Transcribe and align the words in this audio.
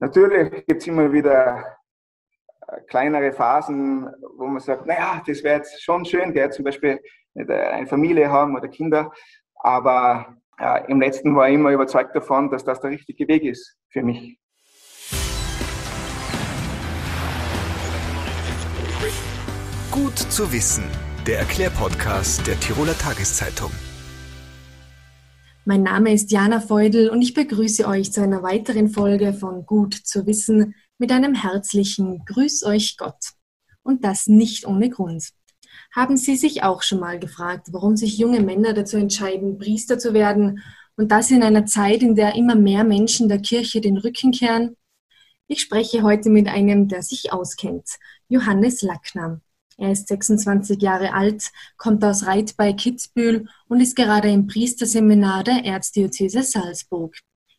Natürlich 0.00 0.66
gibt 0.66 0.80
es 0.80 0.86
immer 0.86 1.12
wieder 1.12 1.76
äh, 2.66 2.80
kleinere 2.88 3.32
Phasen, 3.32 4.10
wo 4.38 4.46
man 4.46 4.60
sagt, 4.60 4.86
naja, 4.86 5.22
das 5.26 5.44
wäre 5.44 5.58
jetzt 5.58 5.82
schon 5.82 6.06
schön, 6.06 6.32
gell, 6.32 6.50
zum 6.50 6.64
Beispiel 6.64 7.00
eine 7.34 7.86
Familie 7.86 8.30
haben 8.30 8.56
oder 8.56 8.66
Kinder. 8.68 9.12
Aber 9.56 10.36
ja, 10.58 10.78
im 10.78 11.00
letzten 11.00 11.36
war 11.36 11.48
ich 11.48 11.54
immer 11.54 11.70
überzeugt 11.70 12.16
davon, 12.16 12.50
dass 12.50 12.64
das 12.64 12.80
der 12.80 12.90
richtige 12.90 13.28
Weg 13.28 13.44
ist 13.44 13.76
für 13.90 14.02
mich. 14.02 14.38
Gut 19.90 20.18
zu 20.18 20.50
wissen, 20.50 20.84
der 21.26 21.40
Erklärpodcast 21.40 22.46
der 22.46 22.58
Tiroler 22.58 22.96
Tageszeitung. 22.96 23.70
Mein 25.70 25.84
Name 25.84 26.12
ist 26.12 26.32
Jana 26.32 26.58
Feudel 26.58 27.10
und 27.10 27.22
ich 27.22 27.32
begrüße 27.32 27.86
euch 27.86 28.10
zu 28.10 28.20
einer 28.20 28.42
weiteren 28.42 28.88
Folge 28.88 29.32
von 29.32 29.66
Gut 29.66 29.94
zu 29.94 30.26
wissen 30.26 30.74
mit 30.98 31.12
einem 31.12 31.32
herzlichen 31.32 32.24
Grüß 32.24 32.64
euch 32.64 32.96
Gott. 32.96 33.34
Und 33.84 34.04
das 34.04 34.26
nicht 34.26 34.66
ohne 34.66 34.90
Grund. 34.90 35.28
Haben 35.94 36.16
Sie 36.16 36.34
sich 36.34 36.64
auch 36.64 36.82
schon 36.82 36.98
mal 36.98 37.20
gefragt, 37.20 37.68
warum 37.70 37.96
sich 37.96 38.18
junge 38.18 38.40
Männer 38.40 38.72
dazu 38.72 38.96
entscheiden, 38.96 39.58
Priester 39.58 39.96
zu 39.96 40.12
werden 40.12 40.60
und 40.96 41.12
das 41.12 41.30
in 41.30 41.44
einer 41.44 41.66
Zeit, 41.66 42.02
in 42.02 42.16
der 42.16 42.34
immer 42.34 42.56
mehr 42.56 42.82
Menschen 42.82 43.28
der 43.28 43.38
Kirche 43.38 43.80
den 43.80 43.96
Rücken 43.96 44.32
kehren? 44.32 44.76
Ich 45.46 45.60
spreche 45.60 46.02
heute 46.02 46.30
mit 46.30 46.48
einem, 46.48 46.88
der 46.88 47.04
sich 47.04 47.32
auskennt, 47.32 47.90
Johannes 48.28 48.82
Lackner. 48.82 49.40
Er 49.80 49.92
ist 49.92 50.08
26 50.08 50.80
Jahre 50.80 51.12
alt, 51.14 51.50
kommt 51.76 52.04
aus 52.04 52.26
Reit 52.26 52.56
bei 52.56 52.72
Kitzbühel 52.72 53.48
und 53.68 53.80
ist 53.80 53.96
gerade 53.96 54.30
im 54.30 54.46
Priesterseminar 54.46 55.42
der 55.42 55.64
Erzdiözese 55.64 56.42
Salzburg. 56.44 57.16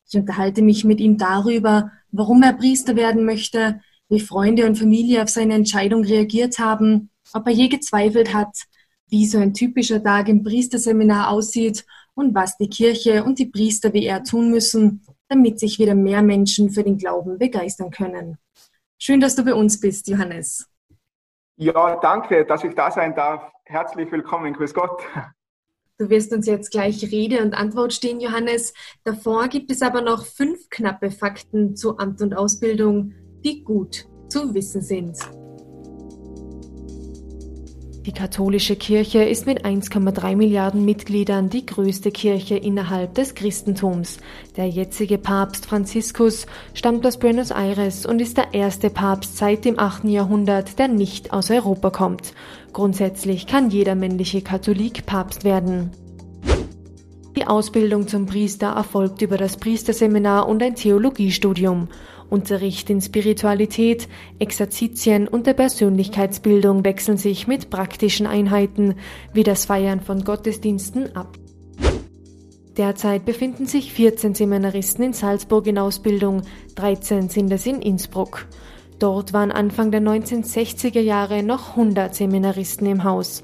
Ich 0.07 0.17
unterhalte 0.17 0.61
mich 0.61 0.85
mit 0.85 0.99
ihm 0.99 1.17
darüber, 1.17 1.91
warum 2.11 2.44
er 2.44 2.53
Priester 2.53 2.95
werden 2.95 3.25
möchte, 3.25 3.81
wie 4.07 4.20
Freunde 4.20 4.66
und 4.66 4.77
Familie 4.77 5.23
auf 5.23 5.30
seine 5.30 5.55
Entscheidung 5.55 6.03
reagiert 6.03 6.59
haben 6.59 7.11
ob 7.33 7.47
er 7.47 7.53
je 7.53 7.67
gezweifelt 7.67 8.33
hat, 8.33 8.66
wie 9.08 9.25
so 9.25 9.38
ein 9.39 9.53
typischer 9.53 10.03
Tag 10.03 10.30
im 10.30 10.44
Priesterseminar 10.44 11.30
aussieht 11.30 11.86
und 12.14 12.33
was 12.33 12.58
die 12.58 12.69
Kirche 12.69 13.23
und 13.23 13.39
die 13.39 13.47
Priester 13.47 13.94
wie 13.94 14.05
er 14.05 14.23
tun 14.23 14.52
müssen, 14.52 15.02
damit 15.27 15.59
sich 15.59 15.80
wieder 15.80 15.95
mehr 15.95 16.22
Menschen 16.22 16.69
für 16.69 16.83
den 16.83 16.97
Glauben 16.97 17.38
begeistern 17.38 17.92
können. 17.92 18.38
Schön, 18.97 19.19
dass 19.19 19.36
du 19.36 19.44
bei 19.44 19.53
uns 19.53 19.80
bist, 19.80 20.08
Johannes. 20.08 20.70
Ja, 21.62 21.95
danke, 21.98 22.44
dass 22.44 22.64
ich 22.64 22.73
da 22.73 22.90
sein 22.90 23.14
darf. 23.14 23.44
Herzlich 23.66 24.12
willkommen, 24.12 24.52
grüß 24.52 24.73
Gott. 24.73 25.04
Du 26.00 26.09
wirst 26.09 26.34
uns 26.34 26.48
jetzt 26.48 26.72
gleich 26.72 27.12
Rede 27.12 27.44
und 27.44 27.54
Antwort 27.54 27.94
stehen, 27.94 28.20
Johannes. 28.20 28.73
Davor 29.04 29.48
gibt 29.48 29.70
es 29.70 29.84
aber 29.84 30.02
noch 30.02 30.26
fünf 30.26 30.72
knappe 30.72 31.12
Fakten 31.12 31.76
zu 31.76 32.00
Amt 32.00 32.20
und 32.23 32.36
Ausbildung, 32.36 33.14
die 33.45 33.64
gut 33.64 34.08
zu 34.28 34.56
wissen 34.56 34.82
sind. 34.82 35.20
Die 38.07 38.13
katholische 38.13 38.75
Kirche 38.75 39.21
ist 39.21 39.45
mit 39.45 39.63
1,3 39.63 40.35
Milliarden 40.35 40.85
Mitgliedern 40.85 41.52
die 41.52 41.67
größte 41.67 42.09
Kirche 42.09 42.58
innerhalb 42.58 43.13
des 43.13 43.35
Christentums. 43.35 44.17
Der 44.58 44.67
jetzige 44.67 45.19
Papst 45.19 45.67
Franziskus 45.67 46.47
stammt 46.73 47.05
aus 47.05 47.19
Buenos 47.19 47.52
Aires 47.52 48.08
und 48.08 48.19
ist 48.19 48.38
der 48.38 48.55
erste 48.55 48.89
Papst 48.89 49.38
seit 49.38 49.66
dem 49.66 49.77
8. 49.77 50.05
Jahrhundert, 50.05 50.80
der 50.80 50.88
nicht 50.88 51.31
aus 51.31 51.52
Europa 51.52 51.91
kommt. 51.91 52.33
Grundsätzlich 52.73 53.45
kann 53.45 53.69
jeder 53.69 53.93
männliche 53.93 54.41
Katholik 54.41 55.05
Papst 55.05 55.43
werden. 55.43 55.91
Die 57.36 57.45
Ausbildung 57.45 58.08
zum 58.08 58.25
Priester 58.25 58.69
erfolgt 58.69 59.21
über 59.21 59.38
das 59.38 59.58
Priesterseminar 59.58 60.49
und 60.49 60.63
ein 60.63 60.75
Theologiestudium. 60.75 61.88
Unterricht 62.31 62.89
in 62.89 63.01
Spiritualität, 63.01 64.07
Exerzitien 64.39 65.27
und 65.27 65.47
der 65.47 65.53
Persönlichkeitsbildung 65.53 66.85
wechseln 66.85 67.17
sich 67.17 67.45
mit 67.45 67.69
praktischen 67.69 68.25
Einheiten 68.25 68.95
wie 69.33 69.43
das 69.43 69.65
Feiern 69.65 69.99
von 69.99 70.23
Gottesdiensten 70.23 71.15
ab. 71.15 71.37
Derzeit 72.77 73.25
befinden 73.25 73.65
sich 73.65 73.91
14 73.91 74.33
Seminaristen 74.33 75.03
in 75.03 75.14
Salzburg 75.14 75.67
in 75.67 75.77
Ausbildung, 75.77 76.43
13 76.75 77.27
sind 77.27 77.52
es 77.52 77.65
in 77.65 77.81
Innsbruck. 77.81 78.47
Dort 78.97 79.33
waren 79.33 79.52
Anfang 79.52 79.91
der 79.91 80.02
1960er 80.02 81.02
Jahre 81.02 81.43
noch 81.43 81.71
100 81.71 82.15
Seminaristen 82.15 82.87
im 82.87 83.03
Haus. 83.03 83.43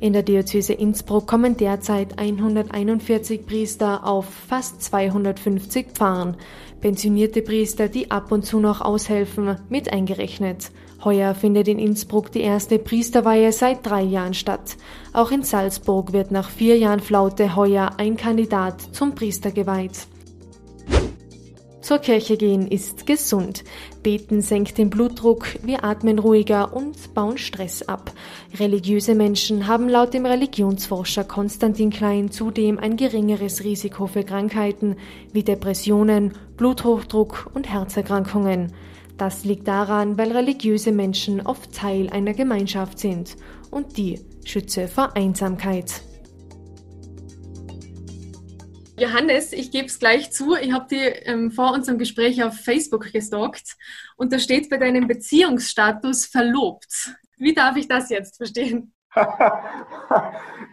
In 0.00 0.14
der 0.14 0.22
Diözese 0.22 0.72
Innsbruck 0.72 1.26
kommen 1.26 1.58
derzeit 1.58 2.18
141 2.18 3.44
Priester 3.44 4.06
auf 4.06 4.24
fast 4.24 4.82
250 4.82 5.88
Pfarren. 5.92 6.38
Pensionierte 6.80 7.42
Priester, 7.42 7.88
die 7.88 8.10
ab 8.10 8.32
und 8.32 8.46
zu 8.46 8.60
noch 8.60 8.80
aushelfen, 8.80 9.58
mit 9.68 9.92
eingerechnet. 9.92 10.70
Heuer 11.04 11.34
findet 11.34 11.68
in 11.68 11.78
Innsbruck 11.78 12.32
die 12.32 12.40
erste 12.40 12.78
Priesterweihe 12.78 13.52
seit 13.52 13.84
drei 13.84 14.00
Jahren 14.00 14.32
statt. 14.32 14.78
Auch 15.12 15.30
in 15.32 15.42
Salzburg 15.42 16.14
wird 16.14 16.30
nach 16.30 16.48
vier 16.48 16.78
Jahren 16.78 17.00
Flaute 17.00 17.54
heuer 17.54 17.90
ein 17.98 18.16
Kandidat 18.16 18.80
zum 18.92 19.14
Priester 19.14 19.50
geweiht. 19.50 20.06
Zur 21.80 21.98
Kirche 21.98 22.36
gehen 22.36 22.68
ist 22.68 23.06
gesund. 23.06 23.64
Beten 24.02 24.42
senkt 24.42 24.76
den 24.76 24.90
Blutdruck, 24.90 25.46
wir 25.62 25.82
atmen 25.82 26.18
ruhiger 26.18 26.74
und 26.74 27.14
bauen 27.14 27.38
Stress 27.38 27.82
ab. 27.82 28.12
Religiöse 28.58 29.14
Menschen 29.14 29.66
haben 29.66 29.88
laut 29.88 30.12
dem 30.12 30.26
Religionsforscher 30.26 31.24
Konstantin 31.24 31.90
Klein 31.90 32.30
zudem 32.30 32.78
ein 32.78 32.96
geringeres 32.96 33.64
Risiko 33.64 34.06
für 34.06 34.24
Krankheiten 34.24 34.96
wie 35.32 35.42
Depressionen, 35.42 36.34
Bluthochdruck 36.58 37.50
und 37.54 37.70
Herzerkrankungen. 37.72 38.72
Das 39.16 39.44
liegt 39.44 39.66
daran, 39.66 40.18
weil 40.18 40.32
religiöse 40.32 40.92
Menschen 40.92 41.40
oft 41.40 41.74
Teil 41.74 42.10
einer 42.10 42.34
Gemeinschaft 42.34 42.98
sind 42.98 43.36
und 43.70 43.96
die 43.96 44.20
schütze 44.44 44.86
vor 44.86 45.16
Einsamkeit. 45.16 46.02
Johannes, 49.00 49.54
ich 49.54 49.70
gebe 49.70 49.86
es 49.86 49.98
gleich 49.98 50.30
zu, 50.30 50.54
ich 50.56 50.72
habe 50.72 50.86
dir 50.86 51.26
ähm, 51.26 51.50
vor 51.50 51.72
unserem 51.72 51.96
Gespräch 51.96 52.44
auf 52.44 52.54
Facebook 52.54 53.10
gestalkt 53.10 53.78
und 54.18 54.30
da 54.30 54.38
steht 54.38 54.68
bei 54.68 54.76
deinem 54.76 55.08
Beziehungsstatus 55.08 56.26
verlobt. 56.26 57.14
Wie 57.38 57.54
darf 57.54 57.76
ich 57.76 57.88
das 57.88 58.10
jetzt 58.10 58.36
verstehen? 58.36 58.92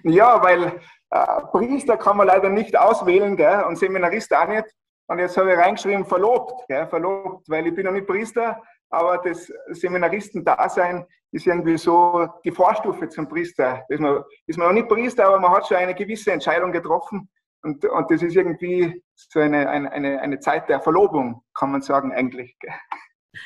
ja, 0.04 0.44
weil 0.44 0.82
äh, 1.10 1.42
Priester 1.52 1.96
kann 1.96 2.18
man 2.18 2.28
leider 2.28 2.50
nicht 2.50 2.78
auswählen 2.78 3.38
gell? 3.38 3.64
und 3.66 3.78
Seminarist 3.78 4.36
auch 4.36 4.50
nicht. 4.50 4.66
Und 5.08 5.20
jetzt 5.20 5.38
habe 5.38 5.54
ich 5.54 5.58
reingeschrieben, 5.58 6.06
verlobt, 6.06 6.68
gell? 6.68 6.86
verlobt, 6.86 7.48
weil 7.48 7.66
ich 7.66 7.76
bin 7.76 7.86
noch 7.86 7.94
nicht 7.94 8.08
Priester, 8.08 8.62
aber 8.90 9.20
das 9.20 9.50
Seminaristendasein 9.70 11.08
ist 11.32 11.48
irgendwie 11.48 11.78
so 11.78 12.28
die 12.44 12.52
Vorstufe 12.52 13.08
zum 13.08 13.30
Priester. 13.30 13.86
Ist 13.88 14.02
man, 14.02 14.22
ist 14.46 14.58
man 14.58 14.68
noch 14.68 14.74
nicht 14.74 14.90
Priester, 14.90 15.28
aber 15.28 15.40
man 15.40 15.52
hat 15.52 15.66
schon 15.66 15.78
eine 15.78 15.96
gewisse 15.96 16.34
Entscheidung 16.34 16.74
getroffen 16.74 17.30
und, 17.64 17.84
und 17.86 18.12
das 18.12 18.22
ist 18.22 18.36
irgendwie 18.36 19.04
so 19.16 19.40
eine, 19.40 19.70
eine, 19.70 20.22
eine 20.22 20.40
Zeit 20.40 20.70
der 20.70 20.80
Verlobung, 20.80 21.44
kann 21.54 21.72
man 21.72 21.82
sagen, 21.82 22.12
eigentlich. 22.14 22.56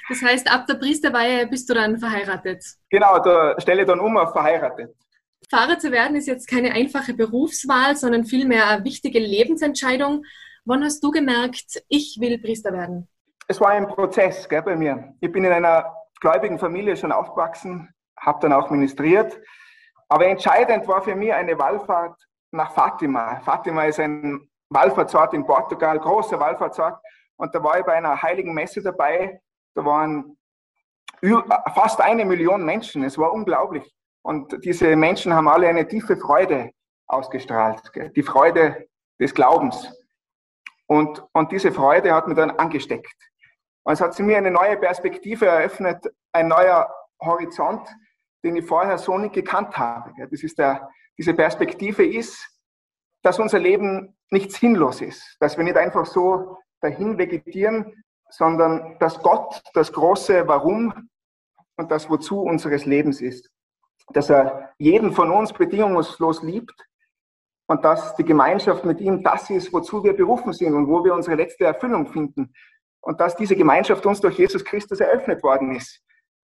Das 0.09 0.21
heißt, 0.21 0.51
ab 0.51 0.67
der 0.67 0.75
Priesterweihe 0.75 1.47
bist 1.47 1.69
du 1.69 1.73
dann 1.73 1.97
verheiratet? 1.97 2.63
Genau, 2.89 3.19
da 3.19 3.59
stelle 3.59 3.81
ich 3.81 3.87
dann 3.87 3.99
um 3.99 4.17
auf 4.17 4.31
verheiratet. 4.31 4.95
Pfarrer 5.49 5.79
zu 5.79 5.91
werden 5.91 6.15
ist 6.15 6.27
jetzt 6.27 6.47
keine 6.47 6.71
einfache 6.71 7.13
Berufswahl, 7.13 7.95
sondern 7.95 8.25
vielmehr 8.25 8.69
eine 8.69 8.83
wichtige 8.85 9.19
Lebensentscheidung. 9.19 10.23
Wann 10.63 10.83
hast 10.83 11.03
du 11.03 11.11
gemerkt, 11.11 11.83
ich 11.89 12.17
will 12.21 12.37
Priester 12.39 12.71
werden? 12.71 13.09
Es 13.47 13.59
war 13.59 13.69
ein 13.69 13.87
Prozess 13.87 14.47
gell, 14.47 14.61
bei 14.61 14.75
mir. 14.75 15.13
Ich 15.19 15.31
bin 15.31 15.43
in 15.43 15.51
einer 15.51 15.93
gläubigen 16.21 16.59
Familie 16.59 16.95
schon 16.95 17.11
aufgewachsen, 17.11 17.89
habe 18.17 18.39
dann 18.41 18.53
auch 18.53 18.69
ministriert. 18.69 19.37
Aber 20.07 20.25
entscheidend 20.27 20.87
war 20.87 21.01
für 21.01 21.15
mich 21.15 21.33
eine 21.33 21.57
Wallfahrt 21.57 22.15
nach 22.51 22.71
Fatima. 22.73 23.39
Fatima 23.41 23.85
ist 23.85 23.99
ein 23.99 24.49
Wallfahrtsort 24.69 25.33
in 25.33 25.45
Portugal, 25.45 25.99
großer 25.99 26.39
Wallfahrtsort. 26.39 27.01
Und 27.37 27.53
da 27.55 27.63
war 27.63 27.79
ich 27.79 27.85
bei 27.85 27.93
einer 27.93 28.21
heiligen 28.21 28.53
Messe 28.53 28.81
dabei. 28.81 29.41
Da 29.73 29.83
waren 29.83 30.37
fast 31.73 31.99
eine 32.01 32.25
Million 32.25 32.63
Menschen. 32.63 33.03
Es 33.03 33.17
war 33.17 33.33
unglaublich. 33.33 33.93
Und 34.23 34.63
diese 34.63 34.95
Menschen 34.95 35.33
haben 35.33 35.47
alle 35.47 35.67
eine 35.67 35.87
tiefe 35.87 36.15
Freude 36.17 36.71
ausgestrahlt. 37.07 37.81
Die 38.15 38.23
Freude 38.23 38.87
des 39.19 39.33
Glaubens. 39.33 39.91
Und, 40.87 41.23
und 41.33 41.51
diese 41.51 41.71
Freude 41.71 42.13
hat 42.13 42.27
mich 42.27 42.37
dann 42.37 42.51
angesteckt. 42.51 43.15
Und 43.83 43.93
es 43.93 44.01
hat 44.01 44.13
sie 44.13 44.23
mir 44.23 44.37
eine 44.37 44.51
neue 44.51 44.77
Perspektive 44.77 45.47
eröffnet, 45.47 46.05
ein 46.33 46.47
neuer 46.47 46.93
Horizont, 47.19 47.87
den 48.43 48.55
ich 48.55 48.65
vorher 48.65 48.97
so 48.97 49.17
nicht 49.17 49.33
gekannt 49.33 49.77
habe. 49.77 50.11
Das 50.29 50.43
ist 50.43 50.57
der, 50.57 50.89
diese 51.17 51.33
Perspektive 51.33 52.05
ist, 52.05 52.50
dass 53.21 53.39
unser 53.39 53.59
Leben 53.59 54.15
nicht 54.29 54.51
sinnlos 54.51 55.01
ist, 55.01 55.37
dass 55.39 55.57
wir 55.57 55.63
nicht 55.63 55.77
einfach 55.77 56.05
so 56.05 56.57
dahin 56.81 57.17
vegetieren, 57.17 58.03
sondern 58.29 58.97
dass 58.99 59.21
Gott 59.21 59.61
das 59.73 59.91
große 59.91 60.47
Warum 60.47 61.09
und 61.77 61.91
das 61.91 62.09
Wozu 62.09 62.41
unseres 62.41 62.85
Lebens 62.85 63.21
ist. 63.21 63.49
Dass 64.13 64.29
er 64.29 64.73
jeden 64.77 65.11
von 65.13 65.29
uns 65.31 65.53
bedingungslos 65.53 66.41
liebt 66.41 66.75
und 67.67 67.83
dass 67.85 68.15
die 68.15 68.23
Gemeinschaft 68.23 68.83
mit 68.85 68.99
ihm 68.99 69.23
das 69.23 69.49
ist, 69.49 69.71
wozu 69.71 70.03
wir 70.03 70.13
berufen 70.13 70.53
sind 70.53 70.73
und 70.73 70.87
wo 70.87 71.03
wir 71.03 71.13
unsere 71.13 71.35
letzte 71.35 71.65
Erfüllung 71.65 72.07
finden. 72.07 72.53
Und 73.01 73.19
dass 73.19 73.35
diese 73.35 73.55
Gemeinschaft 73.55 74.05
uns 74.05 74.21
durch 74.21 74.37
Jesus 74.37 74.63
Christus 74.63 74.99
eröffnet 74.99 75.43
worden 75.43 75.75
ist. 75.75 76.01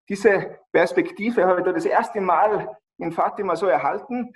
Diese 0.08 0.58
Perspektive 0.72 1.46
habe 1.46 1.60
ich 1.60 1.66
da 1.66 1.72
das 1.72 1.84
erste 1.84 2.20
Mal 2.20 2.76
in 2.98 3.12
Fatima 3.12 3.54
so 3.56 3.66
erhalten 3.66 4.32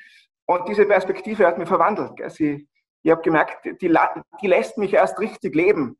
und 0.46 0.68
diese 0.68 0.86
Perspektive 0.86 1.46
hat 1.46 1.58
mich 1.58 1.68
verwandelt. 1.68 2.12
Sie, 2.32 2.68
ich 3.02 3.10
habe 3.10 3.22
gemerkt, 3.22 3.64
die, 3.64 3.76
die 4.40 4.46
lässt 4.46 4.78
mich 4.78 4.92
erst 4.94 5.18
richtig 5.18 5.54
leben. 5.54 5.96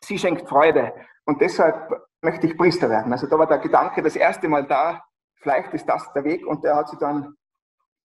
Sie 0.00 0.18
schenkt 0.18 0.48
Freude 0.48 0.92
und 1.24 1.40
deshalb 1.40 1.90
möchte 2.22 2.46
ich 2.46 2.56
Priester 2.56 2.88
werden. 2.88 3.12
Also 3.12 3.26
da 3.26 3.38
war 3.38 3.46
der 3.46 3.58
Gedanke 3.58 4.02
das 4.02 4.16
erste 4.16 4.48
Mal 4.48 4.66
da, 4.66 5.02
vielleicht 5.36 5.72
ist 5.74 5.86
das 5.86 6.12
der 6.12 6.24
Weg 6.24 6.46
und 6.46 6.64
der 6.64 6.76
hat 6.76 6.88
sich 6.88 6.98
dann 6.98 7.34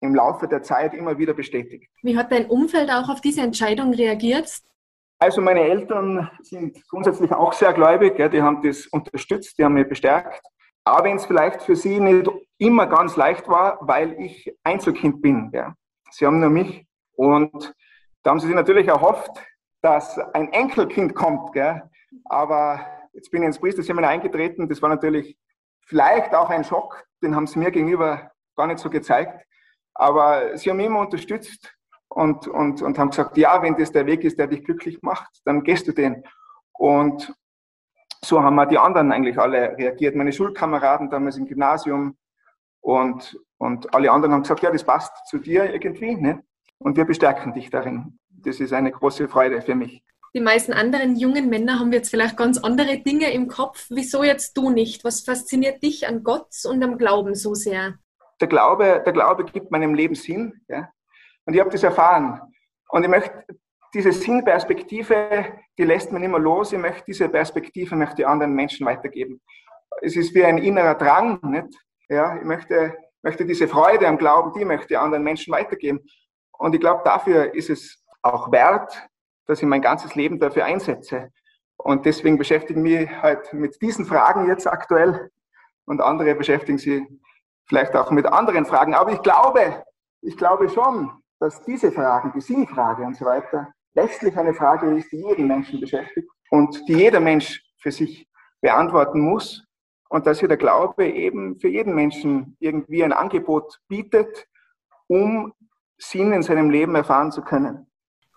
im 0.02 0.14
Laufe 0.14 0.48
der 0.48 0.62
Zeit 0.62 0.94
immer 0.94 1.18
wieder 1.18 1.34
bestätigt. 1.34 1.90
Wie 2.04 2.18
hat 2.18 2.32
dein 2.32 2.48
Umfeld 2.48 2.90
auch 2.92 3.10
auf 3.10 3.22
diese 3.22 3.42
Entscheidung 3.42 3.94
reagiert? 3.94 4.62
Also 5.20 5.42
meine 5.42 5.62
Eltern 5.62 6.30
sind 6.42 6.88
grundsätzlich 6.90 7.32
auch 7.32 7.52
sehr 7.54 7.74
gläubig, 7.74 8.16
die 8.32 8.42
haben 8.42 8.62
das 8.62 8.86
unterstützt, 8.88 9.58
die 9.58 9.64
haben 9.64 9.74
mich 9.74 9.90
bestärkt. 9.90 10.42
Aber 10.88 11.04
wenn 11.04 11.18
es 11.18 11.26
vielleicht 11.26 11.64
für 11.64 11.76
sie 11.76 12.00
nicht 12.00 12.30
immer 12.58 12.88
ganz 12.88 13.18
leicht 13.18 13.48
war, 13.48 13.78
weil 13.82 14.14
ich 14.22 14.56
Einzelkind 14.64 15.22
bin. 15.22 15.52
Ja. 15.54 15.76
Sie 16.12 16.26
haben 16.26 16.40
nur 16.40 16.50
mich 16.50 16.88
und 17.14 17.74
da 18.24 18.32
haben 18.32 18.40
sie 18.40 18.48
sich 18.48 18.56
natürlich 18.56 18.88
erhofft, 18.88 19.32
dass 19.82 20.18
ein 20.18 20.52
Enkelkind 20.54 21.14
kommt. 21.14 21.52
Gell. 21.52 21.84
Aber 22.26 22.86
jetzt 23.14 23.30
bin 23.32 23.42
ich 23.42 23.48
ins 23.48 23.60
Priesterseminar 23.60 24.12
eingetreten, 24.12 24.70
das 24.70 24.82
war 24.82 24.90
natürlich 24.90 25.38
vielleicht 25.82 26.34
auch 26.34 26.50
ein 26.50 26.64
Schock, 26.64 27.06
den 27.22 27.36
haben 27.36 27.48
sie 27.48 27.60
mir 27.60 27.72
gegenüber 27.72 28.32
gar 28.56 28.68
nicht 28.68 28.80
so 28.80 28.90
gezeigt. 28.90 29.46
Aber 29.94 30.58
sie 30.58 30.70
haben 30.70 30.78
mich 30.78 30.86
immer 30.86 31.02
unterstützt 31.02 31.74
und, 32.08 32.48
und, 32.48 32.82
und 32.82 32.98
haben 32.98 33.10
gesagt, 33.10 33.38
ja, 33.38 33.62
wenn 33.62 33.76
das 33.76 33.92
der 33.92 34.06
Weg 34.06 34.24
ist, 34.24 34.40
der 34.40 34.48
dich 34.48 34.64
glücklich 34.64 35.02
macht, 35.02 35.42
dann 35.44 35.64
gehst 35.64 35.88
du 35.88 35.92
den. 35.92 36.24
Und 36.74 37.34
so 38.24 38.42
haben 38.42 38.56
wir 38.56 38.66
die 38.66 38.78
anderen 38.78 39.12
eigentlich 39.12 39.38
alle 39.38 39.78
reagiert. 39.78 40.16
Meine 40.16 40.34
Schulkameraden 40.34 41.10
damals 41.10 41.38
im 41.38 41.46
Gymnasium 41.46 42.18
und, 42.82 43.40
und 43.58 43.94
alle 43.94 44.12
anderen 44.12 44.34
haben 44.34 44.42
gesagt, 44.44 44.64
ja, 44.64 44.72
das 44.72 44.84
passt 44.84 45.28
zu 45.28 45.38
dir 45.38 45.74
irgendwie. 45.74 46.16
Ne? 46.16 46.44
Und 46.80 46.98
wir 46.98 47.06
bestärken 47.06 47.54
dich 47.54 47.70
darin. 47.70 48.20
Das 48.30 48.60
ist 48.60 48.74
eine 48.74 48.92
große 48.92 49.28
Freude 49.28 49.62
für 49.62 49.76
mich. 49.76 50.04
Die 50.34 50.42
meisten 50.42 50.74
anderen 50.74 51.16
jungen 51.16 51.50
Männer 51.50 51.80
haben 51.80 51.92
jetzt 51.92 52.10
vielleicht 52.10 52.38
ganz 52.38 52.58
andere 52.58 53.00
Dinge 53.00 53.32
im 53.32 53.48
Kopf. 53.48 53.88
Wieso 53.90 54.24
jetzt 54.24 54.56
du 54.58 54.70
nicht? 54.70 55.04
Was 55.04 55.22
fasziniert 55.22 55.82
dich 55.82 56.08
an 56.08 56.24
Gott 56.24 56.50
und 56.66 56.84
am 56.84 56.98
Glauben 56.98 57.34
so 57.34 57.56
sehr? 57.56 57.96
der 58.40 58.48
Glaube, 58.48 59.02
der 59.06 59.14
Glaube 59.14 59.46
gibt 59.46 59.72
meinem 59.72 59.94
Leben 59.94 60.16
Sinn. 60.16 60.62
Ja? 60.68 60.90
Und 61.46 61.54
ich 61.54 61.60
habe 61.60 61.70
das 61.70 61.84
erfahren. 61.84 62.42
Und 62.90 63.04
ich 63.04 63.10
möchte 63.10 63.46
diese 63.98 64.12
Sinnperspektive, 64.12 65.46
die 65.76 65.84
lässt 65.84 66.12
man 66.12 66.22
immer 66.22 66.38
los. 66.38 66.72
Ich 66.72 66.78
möchte 66.78 67.04
diese 67.08 67.28
Perspektive 67.30 67.96
möchte 67.96 68.28
anderen 68.28 68.54
Menschen 68.54 68.86
weitergeben. 68.86 69.42
Es 70.04 70.16
ist 70.16 70.36
wie 70.36 70.46
ein 70.46 70.60
innerer 70.60 70.94
Drang. 70.94 71.40
Nicht? 71.42 71.76
Ja, 72.08 72.38
ich 72.38 72.44
möchte, 72.44 72.96
möchte 73.24 73.44
diese 73.44 73.68
Freude 73.68 74.08
am 74.08 74.20
Glauben, 74.20 74.54
die 74.54 74.66
möchte 74.66 74.94
ich 74.94 75.00
anderen 75.00 75.24
Menschen 75.24 75.52
weitergeben. 75.52 76.00
Und 76.60 76.76
ich 76.76 76.80
glaube, 76.80 77.02
dafür 77.06 77.56
ist 77.56 77.72
es 77.72 78.04
auch 78.22 78.52
wert, 78.52 79.10
dass 79.48 79.64
ich 79.64 79.68
mein 79.68 79.82
ganzes 79.82 80.14
Leben 80.14 80.40
dafür 80.40 80.66
einsetze. 80.66 81.32
Und 81.78 82.06
deswegen 82.06 82.38
beschäftige 82.38 82.80
ich 82.80 82.84
mich 82.84 83.22
halt 83.24 83.52
mit 83.52 83.82
diesen 83.82 84.06
Fragen 84.06 84.48
jetzt 84.48 84.68
aktuell. 84.68 85.32
Und 85.86 86.02
andere 86.02 86.36
beschäftigen 86.36 86.78
sich 86.78 87.02
vielleicht 87.66 87.96
auch 87.96 88.12
mit 88.12 88.28
anderen 88.28 88.66
Fragen. 88.66 88.94
Aber 88.94 89.12
ich 89.12 89.24
glaube, 89.24 89.84
ich 90.22 90.38
glaube 90.38 90.70
schon, 90.70 91.12
dass 91.40 91.64
diese 91.64 91.92
Fragen, 91.92 92.32
die 92.36 92.42
Sinnfrage 92.42 93.02
und 93.02 93.16
so 93.16 93.26
weiter, 93.26 93.74
letztlich 93.98 94.38
eine 94.38 94.54
Frage 94.54 94.96
ist, 94.96 95.12
die 95.12 95.18
jeden 95.18 95.48
Menschen 95.48 95.82
beschäftigt 95.82 96.30
und 96.52 96.88
die 96.88 96.94
jeder 96.94 97.20
Mensch 97.20 97.64
für 97.80 97.92
sich 97.92 98.28
beantworten 98.62 99.20
muss. 99.20 99.64
Und 100.10 100.26
dass 100.26 100.40
hier 100.40 100.48
der 100.48 100.58
Glaube 100.58 101.06
eben 101.06 101.60
für 101.60 101.68
jeden 101.68 101.94
Menschen 101.94 102.56
irgendwie 102.60 103.04
ein 103.04 103.12
Angebot 103.12 103.80
bietet, 103.90 104.48
um 105.08 105.54
Sinn 105.98 106.32
in 106.32 106.44
seinem 106.44 106.70
Leben 106.70 106.96
erfahren 106.96 107.32
zu 107.32 107.42
können. 107.42 107.88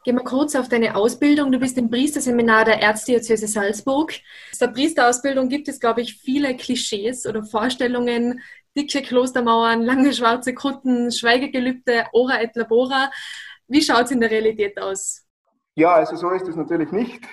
Gehen 0.02 0.16
wir 0.16 0.24
kurz 0.24 0.56
auf 0.56 0.68
deine 0.68 0.96
Ausbildung. 0.96 1.52
Du 1.52 1.60
bist 1.60 1.76
im 1.78 1.90
Priesterseminar 1.90 2.64
der 2.64 2.80
Erzdiözese 2.80 3.46
Salzburg. 3.46 4.14
In 4.14 4.58
der 4.58 4.68
Priesterausbildung 4.68 5.48
gibt 5.48 5.68
es, 5.68 5.78
glaube 5.78 6.00
ich, 6.00 6.16
viele 6.16 6.56
Klischees 6.56 7.26
oder 7.26 7.44
Vorstellungen, 7.44 8.40
dicke 8.76 9.02
Klostermauern, 9.02 9.82
lange 9.82 10.12
schwarze 10.12 10.54
Kutten, 10.54 11.12
Schweigegelübde, 11.12 12.06
Ora 12.12 12.40
et 12.40 12.56
Labora. 12.56 13.10
Wie 13.68 13.82
schaut 13.82 14.06
es 14.06 14.10
in 14.10 14.20
der 14.20 14.30
Realität 14.30 14.80
aus? 14.80 15.24
Ja, 15.76 15.94
also 15.94 16.16
so 16.16 16.30
ist 16.30 16.48
es 16.48 16.56
natürlich 16.56 16.90
nicht. 16.92 17.26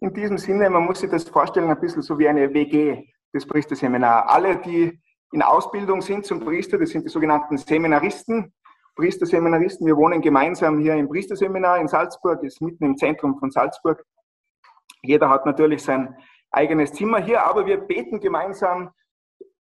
In 0.00 0.12
diesem 0.14 0.38
Sinne, 0.38 0.70
man 0.70 0.84
muss 0.84 1.00
sich 1.00 1.10
das 1.10 1.24
vorstellen, 1.24 1.70
ein 1.70 1.80
bisschen 1.80 2.02
so 2.02 2.18
wie 2.18 2.28
eine 2.28 2.52
WG, 2.52 3.04
das 3.32 3.46
Priesterseminar. 3.46 4.28
Alle, 4.28 4.56
die 4.56 5.00
in 5.32 5.42
Ausbildung 5.42 6.02
sind 6.02 6.24
zum 6.24 6.40
Priester, 6.40 6.78
das 6.78 6.90
sind 6.90 7.04
die 7.04 7.10
sogenannten 7.10 7.56
Seminaristen, 7.56 8.52
Priesterseminaristen. 8.96 9.86
Wir 9.86 9.96
wohnen 9.96 10.20
gemeinsam 10.20 10.78
hier 10.80 10.94
im 10.94 11.08
Priesterseminar 11.08 11.78
in 11.80 11.88
Salzburg, 11.88 12.42
ist 12.42 12.60
mitten 12.60 12.84
im 12.84 12.96
Zentrum 12.96 13.38
von 13.38 13.50
Salzburg. 13.50 14.04
Jeder 15.02 15.28
hat 15.30 15.46
natürlich 15.46 15.82
sein 15.82 16.14
eigenes 16.50 16.92
Zimmer 16.92 17.18
hier, 17.18 17.44
aber 17.44 17.66
wir 17.66 17.78
beten 17.78 18.20
gemeinsam 18.20 18.90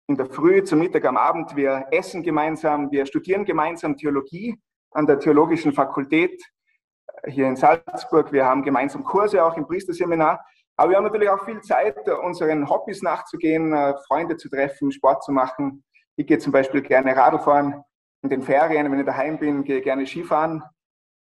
in 0.09 0.17
der 0.17 0.27
Früh, 0.27 0.63
zum 0.63 0.79
Mittag, 0.79 1.05
am 1.05 1.17
Abend. 1.17 1.57
Wir 1.57 1.87
essen 1.91 2.23
gemeinsam, 2.23 2.91
wir 2.93 3.07
studieren 3.07 3.45
gemeinsam 3.45 3.97
Theologie 3.97 4.57
an 4.93 5.07
der 5.07 5.19
Theologischen 5.19 5.73
Fakultät 5.73 6.41
hier 7.27 7.47
in 7.47 7.57
Salzburg. 7.57 8.33
Wir 8.33 8.45
haben 8.45 8.63
gemeinsam 8.63 9.05
Kurse 9.05 9.45
auch 9.45 9.57
im 9.57 9.67
Priesterseminar. 9.67 10.45
Aber 10.77 10.91
wir 10.91 10.97
haben 10.97 11.05
natürlich 11.05 11.31
auch 11.31 11.45
viel 11.45 11.61
Zeit, 11.63 12.09
unseren 12.09 12.69
Hobbys 12.69 13.03
nachzugehen, 13.03 13.73
äh, 13.73 13.95
Freunde 14.07 14.37
zu 14.37 14.49
treffen, 14.51 14.93
Sport 14.93 15.25
zu 15.25 15.33
machen. 15.33 15.83
Ich 16.17 16.27
gehe 16.27 16.39
zum 16.39 16.53
Beispiel 16.53 16.83
gerne 16.83 17.17
Radl 17.17 17.39
fahren 17.39 17.83
in 18.23 18.31
den 18.31 18.43
Ferien, 18.43 18.91
wenn 18.91 18.99
ich 18.99 19.07
daheim 19.07 19.39
bin, 19.39 19.65
gehe 19.65 19.79
ich 19.79 19.85
gerne 19.85 20.07
Skifahren. 20.07 20.63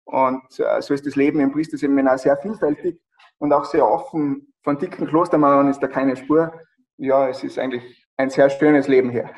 Und 0.06 0.60
äh, 0.60 0.82
so 0.82 0.94
ist 0.94 1.06
das 1.06 1.16
Leben 1.16 1.40
im 1.40 1.52
Priesterseminar 1.52 2.18
sehr 2.18 2.38
vielfältig 2.38 3.00
und 3.38 3.54
auch 3.54 3.66
sehr 3.66 3.88
offen. 3.88 4.54
Von 4.64 4.78
dicken 4.78 5.08
Klostermauern 5.08 5.70
ist 5.70 5.80
da 5.80 5.88
keine 5.88 6.16
Spur. 6.16 6.54
Ja, 6.98 7.28
es 7.30 7.44
ist 7.44 7.60
eigentlich 7.60 8.08
ein 8.18 8.30
sehr 8.30 8.50
schönes 8.50 8.88
Leben 8.88 9.10
hier. 9.10 9.30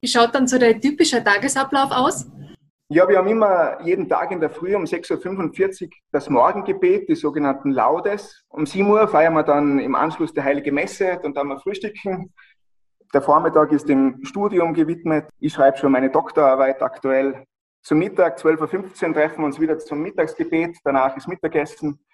Wie 0.00 0.08
schaut 0.08 0.34
dann 0.34 0.46
so 0.46 0.58
der 0.58 0.80
typische 0.80 1.22
Tagesablauf 1.22 1.90
aus? 1.90 2.26
Ja, 2.92 3.08
wir 3.08 3.18
haben 3.18 3.28
immer 3.28 3.80
jeden 3.82 4.08
Tag 4.08 4.32
in 4.32 4.40
der 4.40 4.50
Früh 4.50 4.74
um 4.74 4.82
6.45 4.82 5.84
Uhr 5.84 5.90
das 6.10 6.28
Morgengebet, 6.28 7.08
die 7.08 7.14
sogenannten 7.14 7.70
Laudes. 7.70 8.44
Um 8.48 8.66
7 8.66 8.90
Uhr 8.90 9.06
feiern 9.06 9.34
wir 9.34 9.44
dann 9.44 9.78
im 9.78 9.94
Anschluss 9.94 10.34
die 10.34 10.42
Heilige 10.42 10.72
Messe, 10.72 11.20
dann 11.22 11.32
haben 11.36 11.50
wir 11.50 11.60
Frühstücken. 11.60 12.34
Der 13.14 13.22
Vormittag 13.22 13.70
ist 13.70 13.88
dem 13.88 14.18
Studium 14.24 14.74
gewidmet. 14.74 15.28
Ich 15.38 15.52
schreibe 15.52 15.76
schon 15.76 15.92
meine 15.92 16.10
Doktorarbeit 16.10 16.82
aktuell. 16.82 17.44
Zum 17.80 18.00
Mittag, 18.00 18.38
12.15 18.38 19.06
Uhr, 19.06 19.14
treffen 19.14 19.38
wir 19.42 19.46
uns 19.46 19.60
wieder 19.60 19.78
zum 19.78 20.02
Mittagsgebet. 20.02 20.78
Danach 20.82 21.16
ist 21.16 21.28
Mittagessen. 21.28 22.04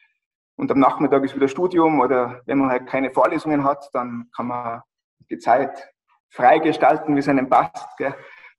Und 0.56 0.70
am 0.70 0.78
Nachmittag 0.78 1.24
ist 1.24 1.34
wieder 1.34 1.48
Studium 1.48 2.00
oder 2.00 2.42
wenn 2.44 2.58
man 2.58 2.68
halt 2.68 2.86
keine 2.86 3.10
Vorlesungen 3.10 3.64
hat, 3.64 3.88
dann 3.94 4.28
kann 4.36 4.48
man 4.48 4.82
die 5.30 5.38
Zeit 5.38 5.90
frei 6.28 6.58
gestalten, 6.58 7.14
wie 7.14 7.20
es 7.20 7.28
einem 7.28 7.48
passt. 7.48 7.88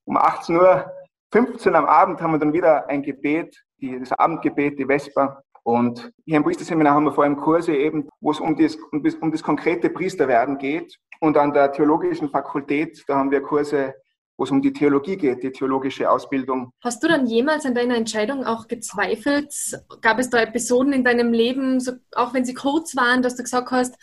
Um 0.05 0.17
18.15 0.17 0.59
Uhr 0.59 0.96
am 1.33 1.85
Abend 1.85 2.21
haben 2.21 2.31
wir 2.31 2.39
dann 2.39 2.53
wieder 2.53 2.87
ein 2.89 3.03
Gebet, 3.03 3.63
die, 3.79 3.99
das 3.99 4.11
Abendgebet, 4.11 4.79
die 4.79 4.85
Vesper. 4.85 5.43
Und 5.63 6.11
hier 6.25 6.37
im 6.37 6.43
Priesterseminar 6.43 6.93
haben 6.93 7.03
wir 7.03 7.11
vor 7.11 7.25
allem 7.25 7.35
Kurse 7.35 7.75
eben, 7.75 8.07
wo 8.21 8.31
es 8.31 8.39
um 8.39 8.55
das, 8.55 8.77
um 8.91 9.03
das, 9.03 9.15
um 9.15 9.31
das 9.31 9.43
konkrete 9.43 9.89
Priesterwerden 9.89 10.57
geht. 10.57 10.97
Und 11.19 11.37
an 11.37 11.51
der 11.51 11.71
theologischen 11.71 12.29
Fakultät, 12.29 13.03
da 13.07 13.17
haben 13.17 13.31
wir 13.31 13.41
Kurse, 13.41 13.93
wo 14.37 14.43
es 14.43 14.51
um 14.51 14.61
die 14.61 14.71
Theologie 14.71 15.17
geht, 15.17 15.43
die 15.43 15.51
theologische 15.51 16.09
Ausbildung. 16.09 16.71
Hast 16.81 17.03
du 17.03 17.07
dann 17.07 17.25
jemals 17.25 17.65
an 17.65 17.75
deiner 17.75 17.97
Entscheidung 17.97 18.45
auch 18.45 18.67
gezweifelt? 18.67 19.53
Gab 20.01 20.19
es 20.19 20.29
da 20.29 20.39
Episoden 20.39 20.93
in 20.93 21.03
deinem 21.03 21.33
Leben, 21.33 21.79
so, 21.79 21.93
auch 22.15 22.33
wenn 22.33 22.45
sie 22.45 22.53
kurz 22.53 22.95
waren, 22.95 23.21
dass 23.21 23.35
du 23.35 23.43
gesagt 23.43 23.71
hast, 23.71 23.95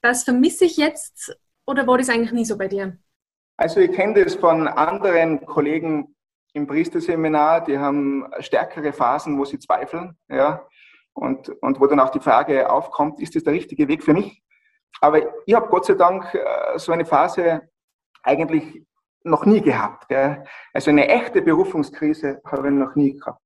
das 0.00 0.24
vermisse 0.24 0.64
ich 0.64 0.76
jetzt 0.76 1.36
oder 1.66 1.86
war 1.86 1.98
das 1.98 2.08
eigentlich 2.08 2.32
nie 2.32 2.44
so 2.44 2.56
bei 2.56 2.68
dir? 2.68 2.96
Also 3.56 3.80
ich 3.80 3.92
kenne 3.92 4.24
das 4.24 4.34
von 4.34 4.66
anderen 4.66 5.44
Kollegen 5.44 6.14
im 6.52 6.66
Priesterseminar, 6.66 7.64
die 7.64 7.78
haben 7.78 8.26
stärkere 8.40 8.92
Phasen, 8.92 9.38
wo 9.38 9.44
sie 9.44 9.58
zweifeln, 9.58 10.16
ja, 10.28 10.66
und, 11.14 11.48
und 11.62 11.80
wo 11.80 11.86
dann 11.86 12.00
auch 12.00 12.10
die 12.10 12.20
Frage 12.20 12.70
aufkommt, 12.70 13.20
ist 13.20 13.34
das 13.34 13.44
der 13.44 13.52
richtige 13.52 13.88
Weg 13.88 14.02
für 14.02 14.14
mich? 14.14 14.42
Aber 15.00 15.20
ich 15.46 15.54
habe 15.54 15.68
Gott 15.68 15.86
sei 15.86 15.94
Dank 15.94 16.34
äh, 16.34 16.78
so 16.78 16.92
eine 16.92 17.04
Phase 17.04 17.68
eigentlich 18.22 18.84
noch 19.24 19.44
nie 19.44 19.60
gehabt. 19.60 20.08
Gell? 20.08 20.44
Also 20.72 20.90
eine 20.90 21.08
echte 21.08 21.42
Berufungskrise 21.42 22.40
habe 22.44 22.68
ich 22.68 22.74
noch 22.74 22.94
nie 22.94 23.18
gehabt. 23.18 23.40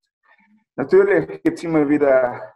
Natürlich 0.76 1.42
gibt 1.42 1.58
es 1.58 1.64
immer 1.64 1.88
wieder 1.88 2.54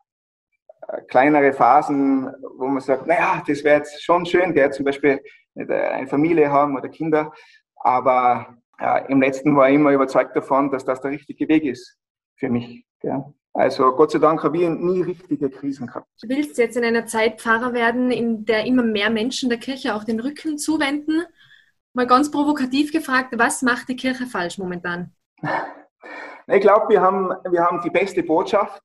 kleinere 1.09 1.53
Phasen, 1.53 2.33
wo 2.59 2.67
man 2.67 2.81
sagt, 2.81 3.07
naja, 3.07 3.43
das 3.47 3.65
wäre 3.65 3.79
jetzt 3.79 4.03
schon 4.03 4.27
schön, 4.27 4.55
der 4.55 4.71
zum 4.71 4.85
Beispiel 4.85 5.21
eine 5.55 6.07
Familie 6.07 6.51
haben 6.51 6.77
oder 6.77 6.89
Kinder. 6.89 7.33
Aber 7.77 8.57
ja, 8.81 8.99
im 8.99 9.21
letzten 9.21 9.57
war 9.57 9.69
ich 9.69 9.75
immer 9.75 9.93
überzeugt 9.93 10.35
davon, 10.35 10.71
dass 10.71 10.85
das 10.85 11.01
der 11.01 11.11
richtige 11.11 11.49
Weg 11.49 11.65
ist 11.65 11.99
für 12.37 12.49
mich. 12.49 12.85
Ja. 13.03 13.33
Also 13.53 13.93
Gott 13.93 14.13
sei 14.13 14.19
Dank 14.19 14.43
habe 14.45 14.59
ich 14.59 14.69
nie 14.69 15.03
richtige 15.03 15.51
Krisen 15.51 15.89
gehabt. 15.89 16.07
Du 16.23 16.29
willst 16.29 16.57
jetzt 16.57 16.77
in 16.77 16.85
einer 16.85 17.07
Zeit 17.07 17.41
Pfarrer 17.41 17.75
werden, 17.75 18.11
in 18.11 18.45
der 18.45 18.65
immer 18.65 18.83
mehr 18.83 19.11
Menschen 19.11 19.49
der 19.49 19.59
Kirche 19.59 19.95
auch 19.95 20.05
den 20.05 20.21
Rücken 20.21 20.57
zuwenden. 20.57 21.25
Mal 21.93 22.07
ganz 22.07 22.31
provokativ 22.31 22.93
gefragt, 22.93 23.35
was 23.37 23.63
macht 23.63 23.89
die 23.89 23.97
Kirche 23.97 24.27
falsch 24.27 24.59
momentan? 24.59 25.13
Ich 26.53 26.63
glaube, 26.63 26.89
wir 26.89 27.01
haben, 27.01 27.29
wir 27.49 27.63
haben 27.63 27.81
die 27.81 27.91
beste 27.91 28.25
Botschaft, 28.25 28.83